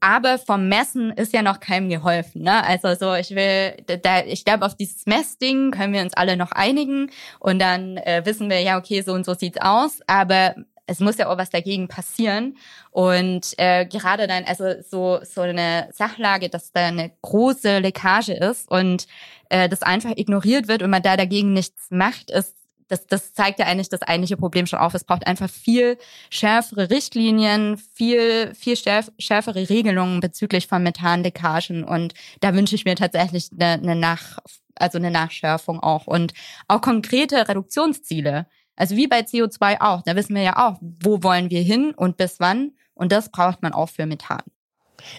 [0.00, 2.42] Aber vom Messen ist ja noch keinem geholfen.
[2.42, 2.64] Ne?
[2.64, 6.52] Also so, ich will, da, ich glaube, auf dieses Messding können wir uns alle noch
[6.52, 10.00] einigen und dann äh, wissen wir, ja, okay, so und so sieht's aus.
[10.06, 10.54] Aber
[10.90, 12.56] es muss ja auch was dagegen passieren.
[12.90, 18.68] Und äh, gerade dann, also so, so eine Sachlage, dass da eine große Leckage ist
[18.68, 19.06] und
[19.50, 22.56] äh, das einfach ignoriert wird und man da dagegen nichts macht, ist
[22.90, 24.94] das, das zeigt ja eigentlich das eigentliche Problem schon auf.
[24.94, 25.96] Es braucht einfach viel
[26.28, 31.84] schärfere Richtlinien, viel, viel schärfere Regelungen bezüglich von Methandeckagen.
[31.84, 34.38] Und da wünsche ich mir tatsächlich eine, eine Nach,
[34.74, 36.32] also eine Nachschärfung auch und
[36.66, 38.46] auch konkrete Reduktionsziele.
[38.74, 40.02] Also wie bei CO2 auch.
[40.02, 42.72] Da wissen wir ja auch, wo wollen wir hin und bis wann.
[42.94, 44.42] Und das braucht man auch für Methan.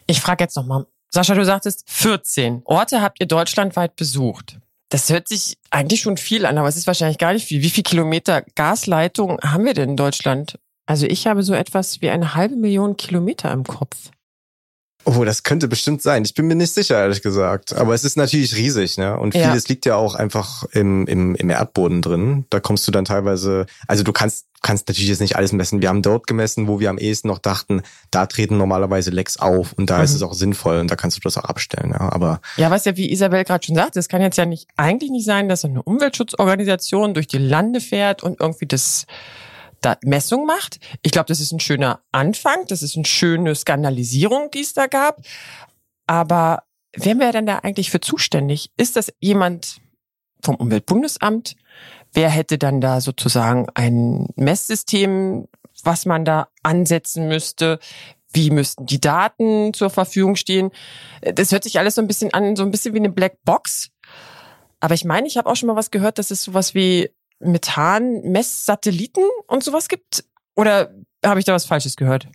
[0.07, 0.88] Ich frage jetzt nochmal.
[1.10, 4.60] Sascha, du sagtest 14 Orte habt ihr deutschlandweit besucht.
[4.91, 7.63] Das hört sich eigentlich schon viel an, aber es ist wahrscheinlich gar nicht viel.
[7.63, 10.60] Wie viel Kilometer Gasleitung haben wir denn in Deutschland?
[10.86, 14.12] Also ich habe so etwas wie eine halbe Million Kilometer im Kopf.
[15.03, 16.23] Oh, das könnte bestimmt sein.
[16.23, 17.73] Ich bin mir nicht sicher, ehrlich gesagt.
[17.75, 19.17] Aber es ist natürlich riesig, ne?
[19.17, 19.69] Und vieles ja.
[19.69, 22.45] liegt ja auch einfach im, im, im Erdboden drin.
[22.49, 25.81] Da kommst du dann teilweise, also du kannst, kannst natürlich jetzt nicht alles messen.
[25.81, 29.73] Wir haben dort gemessen, wo wir am ehesten noch dachten, da treten normalerweise Lecks auf
[29.73, 30.03] und da mhm.
[30.03, 32.11] ist es auch sinnvoll und da kannst du das auch abstellen, ja.
[32.11, 32.41] Aber.
[32.57, 35.25] Ja, was ja, wie Isabel gerade schon sagt, es kann jetzt ja nicht, eigentlich nicht
[35.25, 39.07] sein, dass eine Umweltschutzorganisation durch die Lande fährt und irgendwie das,
[39.82, 40.80] da Messung macht.
[41.02, 42.65] Ich glaube, das ist ein schöner Anfang.
[42.67, 45.22] Das ist eine schöne Skandalisierung, die es da gab.
[46.08, 46.63] Aber
[46.96, 48.72] wer wäre denn da eigentlich für zuständig?
[48.78, 49.82] Ist das jemand
[50.44, 51.56] vom Umweltbundesamt?
[52.13, 55.48] Wer hätte dann da sozusagen ein Messsystem,
[55.84, 57.80] was man da ansetzen müsste?
[58.34, 60.72] Wie müssten die Daten zur Verfügung stehen?
[61.22, 63.89] Das hört sich alles so ein bisschen an, so ein bisschen wie eine Black Box.
[64.80, 67.12] Aber ich meine, ich habe auch schon mal was gehört, dass es sowas wie
[67.43, 70.23] Methan-Messsatelliten und sowas gibt?
[70.56, 70.93] Oder
[71.25, 72.27] habe ich da was Falsches gehört?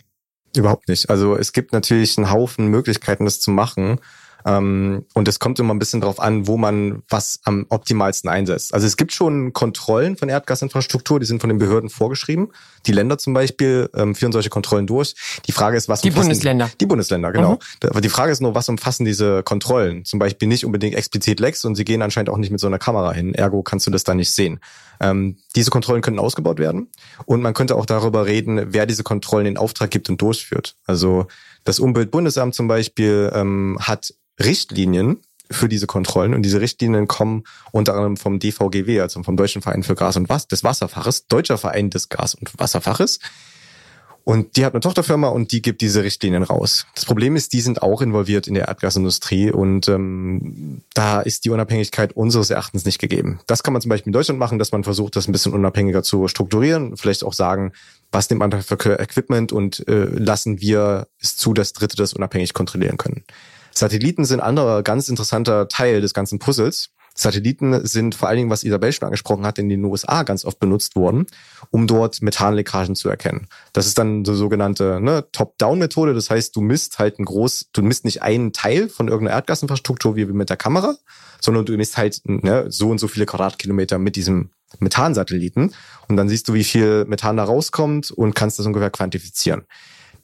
[0.55, 1.09] Überhaupt nicht.
[1.09, 3.99] Also es gibt natürlich einen Haufen Möglichkeiten, das zu machen.
[4.45, 8.73] Ähm, und es kommt immer ein bisschen drauf an, wo man was am optimalsten einsetzt.
[8.73, 12.49] Also es gibt schon Kontrollen von Erdgasinfrastruktur, die sind von den Behörden vorgeschrieben.
[12.85, 15.15] Die Länder zum Beispiel ähm, führen solche Kontrollen durch.
[15.47, 16.69] Die Frage ist, was die Bundesländer.
[16.79, 17.53] Die Bundesländer, genau.
[17.53, 17.89] Mhm.
[17.89, 20.05] Aber die Frage ist nur, was umfassen diese Kontrollen?
[20.05, 22.79] Zum Beispiel nicht unbedingt explizit Lecks und sie gehen anscheinend auch nicht mit so einer
[22.79, 23.33] Kamera hin.
[23.33, 24.59] Ergo kannst du das da nicht sehen.
[24.99, 26.89] Ähm, diese Kontrollen können ausgebaut werden
[27.25, 30.75] und man könnte auch darüber reden, wer diese Kontrollen in Auftrag gibt und durchführt.
[30.85, 31.27] Also
[31.67, 36.33] das Umweltbundesamt zum Beispiel ähm, hat Richtlinien für diese Kontrollen.
[36.33, 40.29] Und diese Richtlinien kommen unter anderem vom DVGW, also vom Deutschen Verein für Gas und
[40.29, 43.19] Was des Wasserfaches, Deutscher Verein des Gas- und Wasserfaches.
[44.27, 46.85] Und die hat eine Tochterfirma und die gibt diese Richtlinien raus.
[46.93, 51.49] Das Problem ist, die sind auch involviert in der Erdgasindustrie und ähm, da ist die
[51.49, 53.39] Unabhängigkeit unseres Erachtens nicht gegeben.
[53.47, 56.03] Das kann man zum Beispiel in Deutschland machen, dass man versucht, das ein bisschen unabhängiger
[56.03, 57.71] zu strukturieren, vielleicht auch sagen,
[58.11, 62.53] was nimmt man für Equipment und äh, lassen wir es zu, dass Dritte das unabhängig
[62.53, 63.23] kontrollieren können.
[63.73, 66.89] Satelliten sind anderer ganz interessanter Teil des ganzen Puzzles.
[67.19, 70.59] Satelliten sind vor allen Dingen, was Isabel schon angesprochen hat, in den USA ganz oft
[70.59, 71.25] benutzt worden,
[71.71, 73.47] um dort Methanleckagen zu erkennen.
[73.73, 76.13] Das ist dann so sogenannte ne, Top-Down-Methode.
[76.13, 80.15] Das heißt, du misst halt ein groß, du misst nicht einen Teil von irgendeiner Erdgasinfrastruktur
[80.15, 80.95] wie mit der Kamera,
[81.41, 85.73] sondern du misst halt ne, so und so viele Quadratkilometer mit diesem Methansatelliten.
[86.07, 89.63] Und dann siehst du, wie viel Methan da rauskommt und kannst das ungefähr quantifizieren.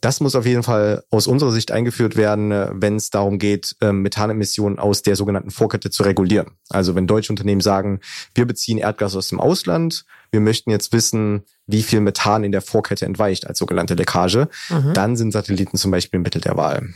[0.04, 3.78] Das muss auf jeden Fall aus unserer Sicht eingeführt werden, äh, wenn es darum geht,
[3.80, 6.58] ähm, Methanemissionen aus der sogenannten Vorkette zu regulieren.
[6.68, 8.02] Also wenn deutsche Unternehmen sagen,
[8.36, 12.62] wir beziehen Erdgas aus dem Ausland, wir möchten jetzt wissen, wie viel Methan in der
[12.62, 14.94] Vorkette entweicht als sogenannte Leckage, mhm.
[14.94, 16.90] dann sind Satelliten zum Beispiel ein Mittel der Wahl.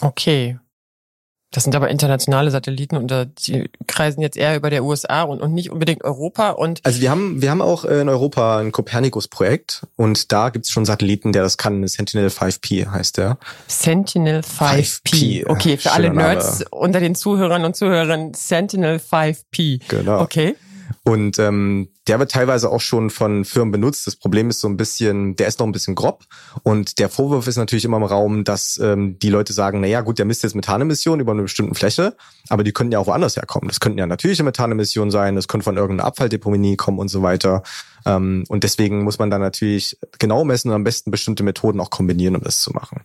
[0.00, 0.58] Okay.
[1.52, 3.12] Das sind aber internationale Satelliten und
[3.46, 6.50] die kreisen jetzt eher über der USA und, und nicht unbedingt Europa.
[6.50, 10.86] Und also wir haben, wir haben auch in Europa ein Copernicus-Projekt und da gibt's schon
[10.86, 11.86] Satelliten, der das kann.
[11.86, 13.36] Sentinel 5P heißt der.
[13.66, 15.02] Sentinel 5P.
[15.04, 15.46] 5P.
[15.46, 16.70] Okay, für alle Nerds Name.
[16.70, 19.82] unter den Zuhörern und Zuhörern Sentinel 5P.
[19.88, 20.22] Genau.
[20.22, 20.56] Okay.
[21.04, 24.06] Und ähm, der wird teilweise auch schon von Firmen benutzt.
[24.06, 26.24] Das Problem ist so ein bisschen, der ist noch ein bisschen grob.
[26.64, 30.00] Und der Vorwurf ist natürlich immer im Raum, dass ähm, die Leute sagen, na ja,
[30.00, 32.16] gut, der misst jetzt Methanemissionen über eine bestimmte Fläche,
[32.48, 33.68] aber die könnten ja auch woanders herkommen.
[33.68, 37.62] Das könnten ja natürliche Methanemissionen sein, das könnte von irgendeiner Abfalldeponie kommen und so weiter.
[38.06, 41.90] Ähm, und deswegen muss man da natürlich genau messen und am besten bestimmte Methoden auch
[41.90, 43.02] kombinieren, um das zu machen.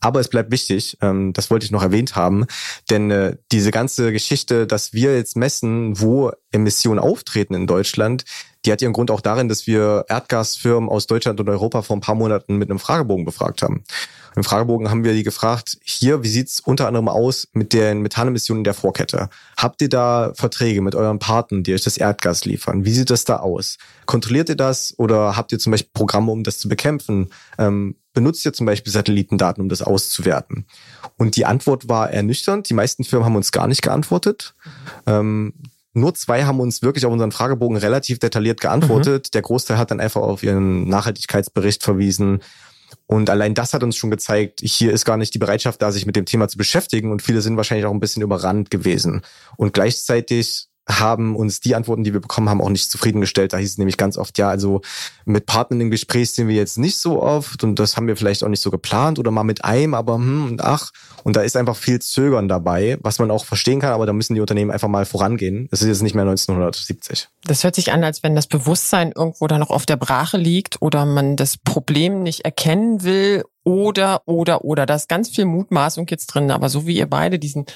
[0.00, 2.46] Aber es bleibt wichtig, ähm, das wollte ich noch erwähnt haben,
[2.90, 8.24] denn äh, diese ganze Geschichte, dass wir jetzt messen, wo Emissionen auftreten in Deutschland,
[8.64, 12.00] die hat ihren Grund auch darin, dass wir Erdgasfirmen aus Deutschland und Europa vor ein
[12.00, 13.84] paar Monaten mit einem Fragebogen befragt haben.
[14.36, 18.62] Im Fragebogen haben wir die gefragt, hier, wie sieht's unter anderem aus mit den Methanemissionen
[18.62, 19.30] der Vorkette?
[19.56, 22.84] Habt ihr da Verträge mit euren Partnern, die euch das Erdgas liefern?
[22.84, 23.78] Wie sieht das da aus?
[24.06, 27.30] Kontrolliert ihr das oder habt ihr zum Beispiel Programme, um das zu bekämpfen?
[27.58, 30.66] Ähm, benutzt ihr zum Beispiel Satellitendaten, um das auszuwerten?
[31.16, 32.68] Und die Antwort war ernüchternd.
[32.68, 34.54] Die meisten Firmen haben uns gar nicht geantwortet.
[35.06, 35.54] Ähm,
[35.94, 39.26] nur zwei haben uns wirklich auf unseren Fragebogen relativ detailliert geantwortet.
[39.26, 39.30] Mhm.
[39.32, 42.40] Der Großteil hat dann einfach auf ihren Nachhaltigkeitsbericht verwiesen.
[43.06, 46.06] Und allein das hat uns schon gezeigt, hier ist gar nicht die Bereitschaft da, sich
[46.06, 47.10] mit dem Thema zu beschäftigen.
[47.10, 49.22] Und viele sind wahrscheinlich auch ein bisschen überrannt gewesen.
[49.56, 53.52] Und gleichzeitig haben uns die Antworten, die wir bekommen haben, auch nicht zufriedengestellt.
[53.52, 54.80] Da hieß es nämlich ganz oft, ja, also
[55.24, 58.42] mit Partnern im Gespräch sind wir jetzt nicht so oft und das haben wir vielleicht
[58.42, 60.90] auch nicht so geplant oder mal mit einem, aber hm und ach.
[61.24, 64.34] Und da ist einfach viel Zögern dabei, was man auch verstehen kann, aber da müssen
[64.34, 65.68] die Unternehmen einfach mal vorangehen.
[65.70, 67.28] Das ist jetzt nicht mehr 1970.
[67.44, 70.80] Das hört sich an, als wenn das Bewusstsein irgendwo da noch auf der Brache liegt
[70.80, 74.86] oder man das Problem nicht erkennen will oder, oder, oder.
[74.86, 77.66] Da ist ganz viel Mutmaßung jetzt drin, aber so wie ihr beide diesen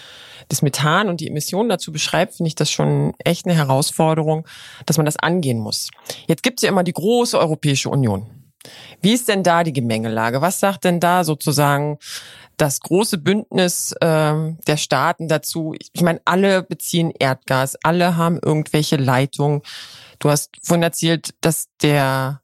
[0.49, 4.47] das Methan und die Emissionen dazu beschreibt, finde ich das schon echt eine Herausforderung,
[4.87, 5.91] dass man das angehen muss.
[6.27, 8.27] Jetzt gibt es ja immer die große Europäische Union.
[9.03, 10.41] Wie ist denn da die Gemengelage?
[10.41, 11.99] Was sagt denn da sozusagen
[12.57, 15.75] das große Bündnis äh, der Staaten dazu?
[15.93, 19.61] Ich meine, alle beziehen Erdgas, alle haben irgendwelche Leitungen.
[20.21, 22.42] Du hast vorhin erzählt, dass der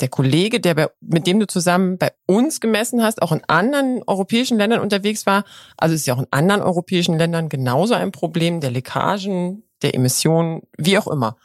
[0.00, 4.02] der Kollege, der bei, mit dem du zusammen bei uns gemessen hast, auch in anderen
[4.06, 5.44] europäischen Ländern unterwegs war.
[5.76, 10.62] Also ist ja auch in anderen europäischen Ländern genauso ein Problem der Leckagen, der Emissionen,
[10.76, 11.36] wie auch immer.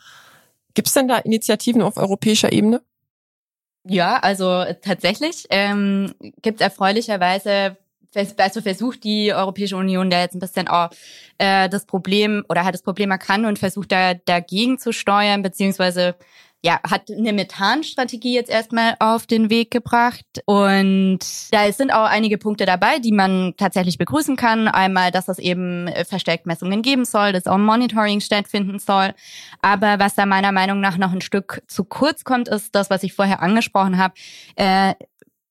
[0.74, 2.82] Gibt es denn da Initiativen auf europäischer Ebene?
[3.88, 7.78] Ja, also tatsächlich ähm, gibt es erfreulicherweise
[8.38, 10.90] also versucht die Europäische Union da jetzt ein bisschen auch
[11.38, 16.16] äh, das Problem oder hat das Problem erkannt und versucht da dagegen zu steuern, beziehungsweise
[16.66, 20.26] ja, hat eine Methanstrategie jetzt erstmal auf den Weg gebracht.
[20.46, 21.20] Und
[21.52, 24.68] da sind auch einige Punkte dabei, die man tatsächlich begrüßen kann.
[24.68, 29.14] Einmal, dass es eben verstärkt Messungen geben soll, dass auch Monitoring stattfinden soll.
[29.62, 33.04] Aber was da meiner Meinung nach noch ein Stück zu kurz kommt, ist das, was
[33.04, 34.16] ich vorher angesprochen habe.
[34.56, 34.96] Äh,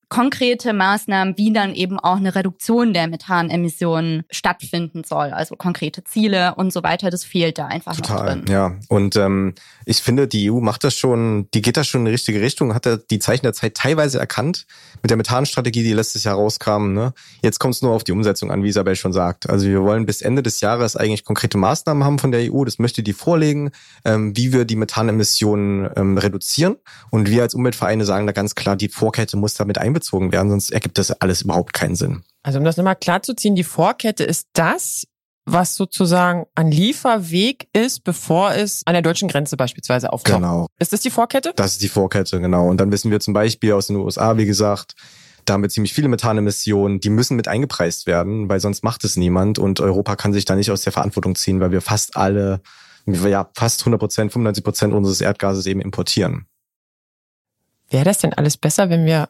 [0.09, 5.31] konkrete Maßnahmen, wie dann eben auch eine Reduktion der Methanemissionen stattfinden soll.
[5.31, 8.53] Also konkrete Ziele und so weiter, das fehlt da einfach Total, noch drin.
[8.53, 9.55] Ja, und ähm,
[9.87, 12.75] ich finde, die EU macht das schon, die geht da schon in die richtige Richtung,
[12.75, 14.67] hat ja die Zeichen der Zeit teilweise erkannt
[15.03, 16.93] mit der Methanstrategie, die letztes Jahr rauskam.
[16.93, 17.13] Ne?
[17.43, 19.49] Jetzt kommt es nur auf die Umsetzung an, wie Isabel schon sagt.
[19.49, 22.65] Also wir wollen bis Ende des Jahres eigentlich konkrete Maßnahmen haben von der EU.
[22.65, 23.71] Das möchte die vorlegen,
[24.05, 26.77] ähm, wie wir die Methanemissionen ähm, reduzieren.
[27.11, 30.51] Und wir als Umweltvereine sagen da ganz klar, die Vorkette muss damit einbezogen einbezogen werden,
[30.51, 32.25] sonst ergibt das alles überhaupt keinen Sinn.
[32.43, 35.07] Also um das nochmal klarzuziehen, die Vorkette ist das,
[35.47, 40.37] was sozusagen ein Lieferweg ist, bevor es an der deutschen Grenze beispielsweise auftaucht.
[40.37, 40.67] Genau.
[40.79, 41.53] Ist das die Vorkette?
[41.55, 42.69] Das ist die Vorkette, genau.
[42.69, 44.95] Und dann wissen wir zum Beispiel aus den USA, wie gesagt,
[45.45, 49.17] da haben wir ziemlich viele Methanemissionen, die müssen mit eingepreist werden, weil sonst macht es
[49.17, 52.63] niemand und Europa kann sich da nicht aus der Verantwortung ziehen, weil wir fast alle,
[53.05, 56.47] ja, fast 100 Prozent, 95 Prozent unseres Erdgases eben importieren.
[57.91, 59.29] Wäre das denn alles besser, wenn wir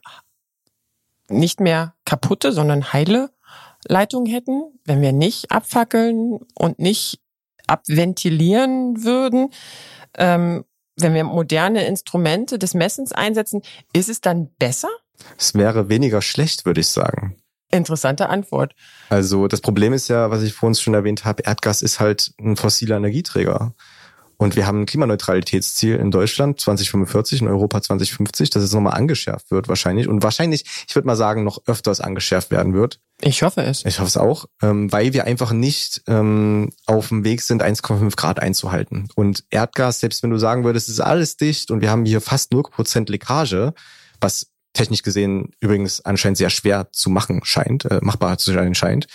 [1.28, 3.30] nicht mehr kaputte, sondern heile
[3.86, 7.20] Leitungen hätten, wenn wir nicht abfackeln und nicht
[7.66, 9.50] abventilieren würden?
[10.16, 10.64] Ähm,
[10.96, 14.88] wenn wir moderne Instrumente des Messens einsetzen, ist es dann besser?
[15.38, 17.36] Es wäre weniger schlecht, würde ich sagen.
[17.70, 18.74] Interessante Antwort.
[19.08, 22.56] Also das Problem ist ja, was ich vorhin schon erwähnt habe, Erdgas ist halt ein
[22.56, 23.74] fossiler Energieträger.
[24.36, 29.50] Und wir haben ein Klimaneutralitätsziel in Deutschland 2045, in Europa 2050, dass es nochmal angeschärft
[29.50, 30.08] wird wahrscheinlich.
[30.08, 33.00] Und wahrscheinlich, ich würde mal sagen, noch öfters angeschärft werden wird.
[33.20, 33.84] Ich hoffe es.
[33.84, 38.16] Ich hoffe es auch, ähm, weil wir einfach nicht ähm, auf dem Weg sind, 1,5
[38.16, 39.08] Grad einzuhalten.
[39.14, 42.20] Und Erdgas, selbst wenn du sagen würdest, es ist alles dicht und wir haben hier
[42.20, 43.72] fast 0% Leckage,
[44.20, 49.06] was technisch gesehen übrigens anscheinend sehr schwer zu machen scheint, äh, machbar zu sein scheint,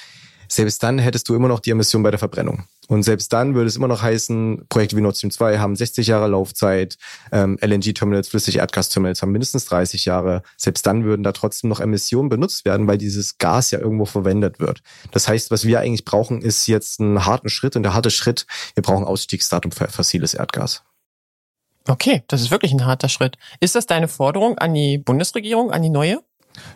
[0.52, 2.64] selbst dann hättest du immer noch die Emission bei der Verbrennung.
[2.88, 6.08] Und selbst dann würde es immer noch heißen, Projekte wie Nord Stream 2 haben 60
[6.08, 6.98] Jahre Laufzeit,
[7.32, 10.42] ähm, LNG-Terminals, Flüssig-Erdgas-Terminals haben mindestens 30 Jahre.
[10.58, 14.60] Selbst dann würden da trotzdem noch Emissionen benutzt werden, weil dieses Gas ja irgendwo verwendet
[14.60, 14.82] wird.
[15.12, 17.76] Das heißt, was wir eigentlich brauchen, ist jetzt einen harten Schritt.
[17.76, 20.84] Und der harte Schritt, wir brauchen Ausstiegsdatum für fossiles Erdgas.
[21.88, 23.38] Okay, das ist wirklich ein harter Schritt.
[23.60, 26.22] Ist das deine Forderung an die Bundesregierung, an die neue?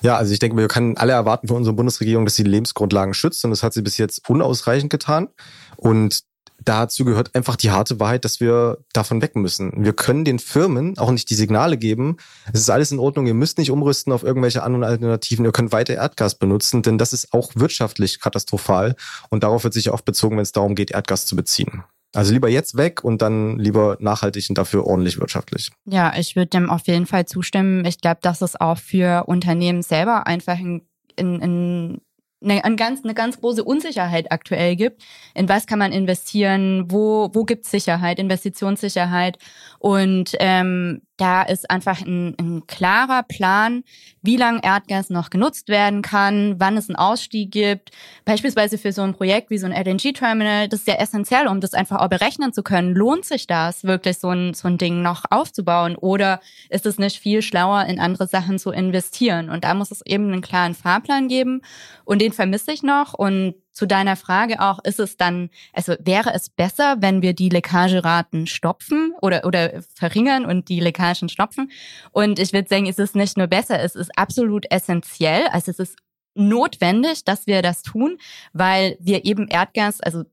[0.01, 3.13] Ja, also ich denke, wir können alle erwarten von unserer Bundesregierung, dass sie die Lebensgrundlagen
[3.13, 5.29] schützt und das hat sie bis jetzt unausreichend getan.
[5.77, 6.23] Und
[6.65, 9.83] dazu gehört einfach die harte Wahrheit, dass wir davon weg müssen.
[9.83, 12.17] Wir können den Firmen auch nicht die Signale geben,
[12.51, 15.71] es ist alles in Ordnung, ihr müsst nicht umrüsten auf irgendwelche anderen Alternativen, ihr könnt
[15.71, 18.95] weiter Erdgas benutzen, denn das ist auch wirtschaftlich katastrophal
[19.29, 21.83] und darauf wird sich oft bezogen, wenn es darum geht, Erdgas zu beziehen.
[22.13, 25.71] Also lieber jetzt weg und dann lieber nachhaltig und dafür ordentlich wirtschaftlich.
[25.85, 27.85] Ja, ich würde dem auf jeden Fall zustimmen.
[27.85, 30.83] Ich glaube, dass es auch für Unternehmen selber einfach in,
[31.15, 32.01] in, in
[32.43, 35.01] eine, eine, ganz, eine ganz große Unsicherheit aktuell gibt.
[35.33, 36.85] In was kann man investieren?
[36.89, 39.37] Wo, wo gibt es Sicherheit, Investitionssicherheit?
[39.79, 43.83] Und ähm, da ist einfach ein, ein klarer Plan,
[44.21, 47.91] wie lange Erdgas noch genutzt werden kann, wann es einen Ausstieg gibt.
[48.25, 51.73] Beispielsweise für so ein Projekt wie so ein LNG-Terminal, das ist ja essentiell, um das
[51.73, 52.95] einfach auch berechnen zu können.
[52.95, 55.95] Lohnt sich das, wirklich so ein, so ein Ding noch aufzubauen?
[55.95, 59.49] Oder ist es nicht viel schlauer, in andere Sachen zu investieren?
[59.49, 61.61] Und da muss es eben einen klaren Fahrplan geben.
[62.05, 63.13] Und den vermisse ich noch.
[63.13, 67.49] Und zu deiner Frage auch, ist es dann, also wäre es besser, wenn wir die
[67.49, 71.71] Leckageraten stopfen oder, oder verringern und die Leckagen stopfen?
[72.11, 75.47] Und ich würde sagen, es ist nicht nur besser, es ist absolut essentiell.
[75.47, 75.97] Also es ist
[76.35, 78.17] notwendig, dass wir das tun,
[78.53, 80.23] weil wir eben Erdgas, also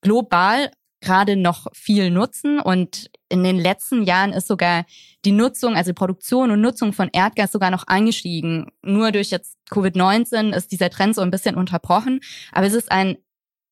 [0.00, 0.70] global
[1.00, 4.84] gerade noch viel nutzen und in den letzten Jahren ist sogar
[5.24, 8.70] die Nutzung, also Produktion und Nutzung von Erdgas sogar noch angestiegen.
[8.82, 12.20] Nur durch jetzt Covid-19 ist dieser Trend so ein bisschen unterbrochen.
[12.52, 13.16] Aber es ist ein,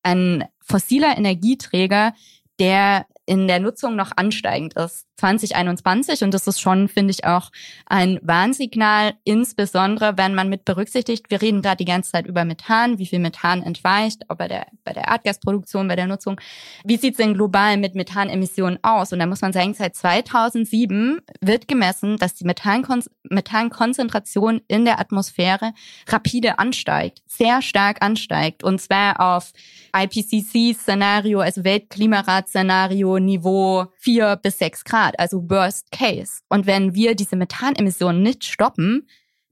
[0.03, 2.13] ein fossiler Energieträger,
[2.59, 5.07] der in der Nutzung noch ansteigend ist.
[5.17, 7.49] 2021 und das ist schon, finde ich, auch
[7.85, 12.97] ein Warnsignal, insbesondere wenn man mit berücksichtigt, wir reden gerade die ganze Zeit über Methan,
[12.97, 16.41] wie viel Methan entweicht, auch bei der, bei der Erdgasproduktion, bei der Nutzung.
[16.83, 19.13] Wie sieht es denn global mit Methanemissionen aus?
[19.13, 24.99] Und da muss man sagen, seit 2007 wird gemessen, dass die Methankon Methankonzentration in der
[24.99, 25.73] Atmosphäre
[26.07, 29.53] rapide ansteigt, sehr stark ansteigt und zwar auf
[29.95, 36.41] IPCC-Szenario, also Weltklimarat-Szenario Niveau 4 bis 6 Grad, also Worst Case.
[36.49, 39.07] Und wenn wir diese Methanemissionen nicht stoppen,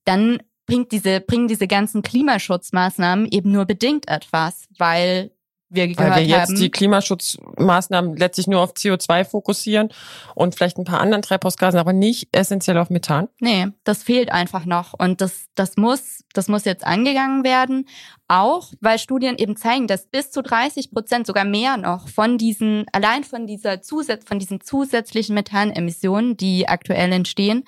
[0.05, 5.31] dann bringt diese, bringen diese ganzen Klimaschutzmaßnahmen eben nur bedingt etwas, weil
[5.73, 6.59] wir gehört Weil wir jetzt haben.
[6.59, 9.89] die Klimaschutzmaßnahmen letztlich nur auf CO2 fokussieren
[10.35, 13.29] und vielleicht ein paar anderen Treibhausgasen, aber nicht essentiell auf Methan.
[13.39, 14.93] Nee, das fehlt einfach noch.
[14.97, 17.87] Und das, das muss, das muss jetzt angegangen werden.
[18.27, 22.85] Auch, weil Studien eben zeigen, dass bis zu 30 Prozent, sogar mehr noch, von diesen,
[22.91, 27.63] allein von dieser Zusatz, von diesen zusätzlichen Methanemissionen, die aktuell entstehen,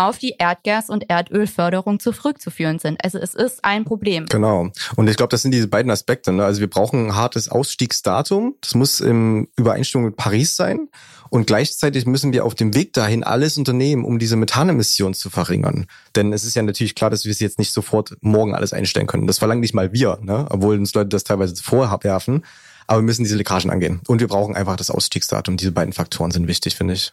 [0.00, 3.04] auf die Erdgas- und Erdölförderung zurückzuführen sind.
[3.04, 4.26] Also es ist ein Problem.
[4.26, 4.70] Genau.
[4.96, 6.32] Und ich glaube, das sind diese beiden Aspekte.
[6.32, 6.44] Ne?
[6.44, 8.54] Also wir brauchen ein hartes Ausstiegsdatum.
[8.60, 10.88] Das muss im Übereinstimmung mit Paris sein.
[11.28, 15.86] Und gleichzeitig müssen wir auf dem Weg dahin alles unternehmen, um diese Methanemissionen zu verringern.
[16.16, 19.06] Denn es ist ja natürlich klar, dass wir es jetzt nicht sofort morgen alles einstellen
[19.06, 19.26] können.
[19.26, 20.46] Das verlangen nicht mal wir, ne?
[20.48, 22.44] obwohl uns Leute das teilweise vorwerfen.
[22.86, 24.00] Aber wir müssen diese Leckagen angehen.
[24.08, 25.56] Und wir brauchen einfach das Ausstiegsdatum.
[25.56, 27.12] Diese beiden Faktoren sind wichtig, finde ich.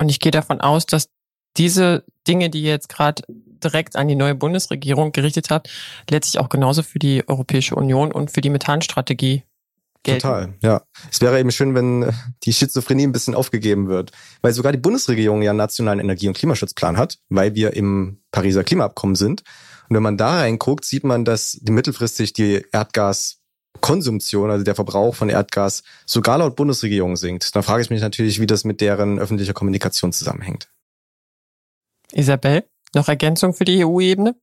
[0.00, 1.06] Und ich gehe davon aus, dass
[1.56, 5.68] diese Dinge, die jetzt gerade direkt an die neue Bundesregierung gerichtet habt,
[6.10, 9.44] letztlich auch genauso für die Europäische Union und für die Methanstrategie
[10.02, 10.20] gelten.
[10.22, 10.82] Total, ja.
[11.10, 15.42] Es wäre eben schön, wenn die Schizophrenie ein bisschen aufgegeben wird, weil sogar die Bundesregierung
[15.42, 19.42] ja einen nationalen Energie- und Klimaschutzplan hat, weil wir im Pariser Klimaabkommen sind.
[19.88, 25.14] Und wenn man da reinguckt, sieht man, dass die mittelfristig die Erdgaskonsumtion, also der Verbrauch
[25.14, 27.54] von Erdgas, sogar laut Bundesregierung sinkt.
[27.54, 30.71] Dann frage ich mich natürlich, wie das mit deren öffentlicher Kommunikation zusammenhängt.
[32.12, 34.34] Isabel, noch Ergänzung für die EU-Ebene?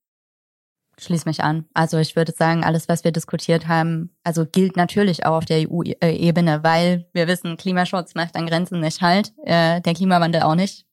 [0.98, 1.66] Schließ mich an.
[1.74, 5.70] Also ich würde sagen, alles, was wir diskutiert haben, also gilt natürlich auch auf der
[5.70, 10.86] EU-Ebene, weil wir wissen, Klimaschutz macht an Grenzen nicht halt, äh, der Klimawandel auch nicht.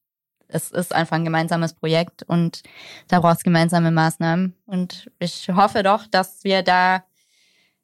[0.48, 2.62] Es ist einfach ein gemeinsames Projekt und
[3.08, 4.54] da braucht es gemeinsame Maßnahmen.
[4.64, 7.02] Und ich hoffe doch, dass wir da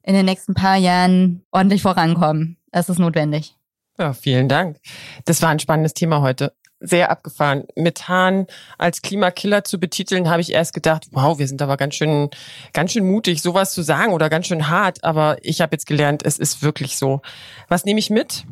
[0.05, 2.57] in den nächsten paar Jahren ordentlich vorankommen.
[2.71, 3.57] Das ist notwendig.
[3.99, 4.79] Ja, vielen Dank.
[5.25, 7.65] Das war ein spannendes Thema heute sehr abgefahren.
[7.77, 8.47] Methan
[8.79, 12.31] als Klimakiller zu betiteln, habe ich erst gedacht, wow, wir sind aber ganz schön,
[12.73, 15.05] ganz schön mutig, sowas zu sagen oder ganz schön hart.
[15.05, 17.23] Aber ich habe jetzt gelernt, es ist wirklich so.
[17.69, 18.45] Was nehme ich mit?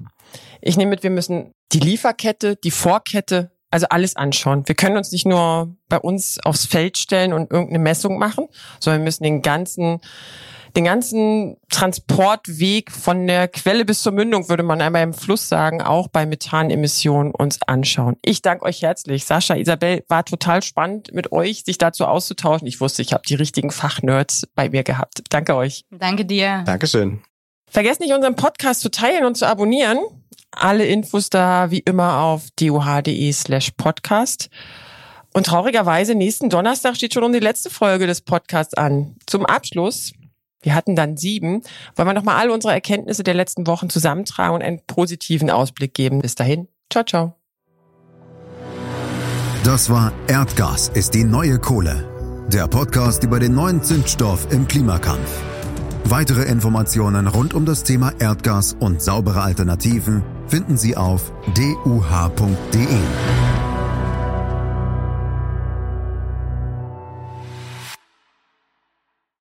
[0.60, 4.66] Ich nehme mit, wir müssen die Lieferkette, die Vorkette, also alles anschauen.
[4.66, 8.46] Wir können uns nicht nur bei uns aufs Feld stellen und irgendeine Messung machen,
[8.80, 10.00] sondern wir müssen den ganzen
[10.76, 15.82] den ganzen Transportweg von der Quelle bis zur Mündung, würde man einmal im Fluss sagen,
[15.82, 18.16] auch bei Methanemissionen uns anschauen.
[18.22, 19.24] Ich danke euch herzlich.
[19.24, 22.66] Sascha, Isabel, war total spannend mit euch, sich dazu auszutauschen.
[22.66, 25.22] Ich wusste, ich habe die richtigen Fachnerds bei mir gehabt.
[25.30, 25.84] Danke euch.
[25.90, 26.62] Danke dir.
[26.66, 27.22] Dankeschön.
[27.68, 29.98] Vergesst nicht, unseren Podcast zu teilen und zu abonnieren.
[30.50, 34.50] Alle Infos da wie immer auf duh.de slash podcast.
[35.32, 39.16] Und traurigerweise, nächsten Donnerstag steht schon um die letzte Folge des Podcasts an.
[39.26, 40.12] Zum Abschluss
[40.62, 41.62] wir hatten dann sieben.
[41.96, 46.20] Wollen wir nochmal alle unsere Erkenntnisse der letzten Wochen zusammentragen und einen positiven Ausblick geben.
[46.20, 46.68] Bis dahin.
[46.90, 47.34] Ciao, ciao.
[49.64, 52.08] Das war Erdgas ist die neue Kohle.
[52.48, 55.30] Der Podcast über den neuen Zündstoff im Klimakampf.
[56.04, 62.86] Weitere Informationen rund um das Thema Erdgas und saubere Alternativen finden Sie auf duh.de.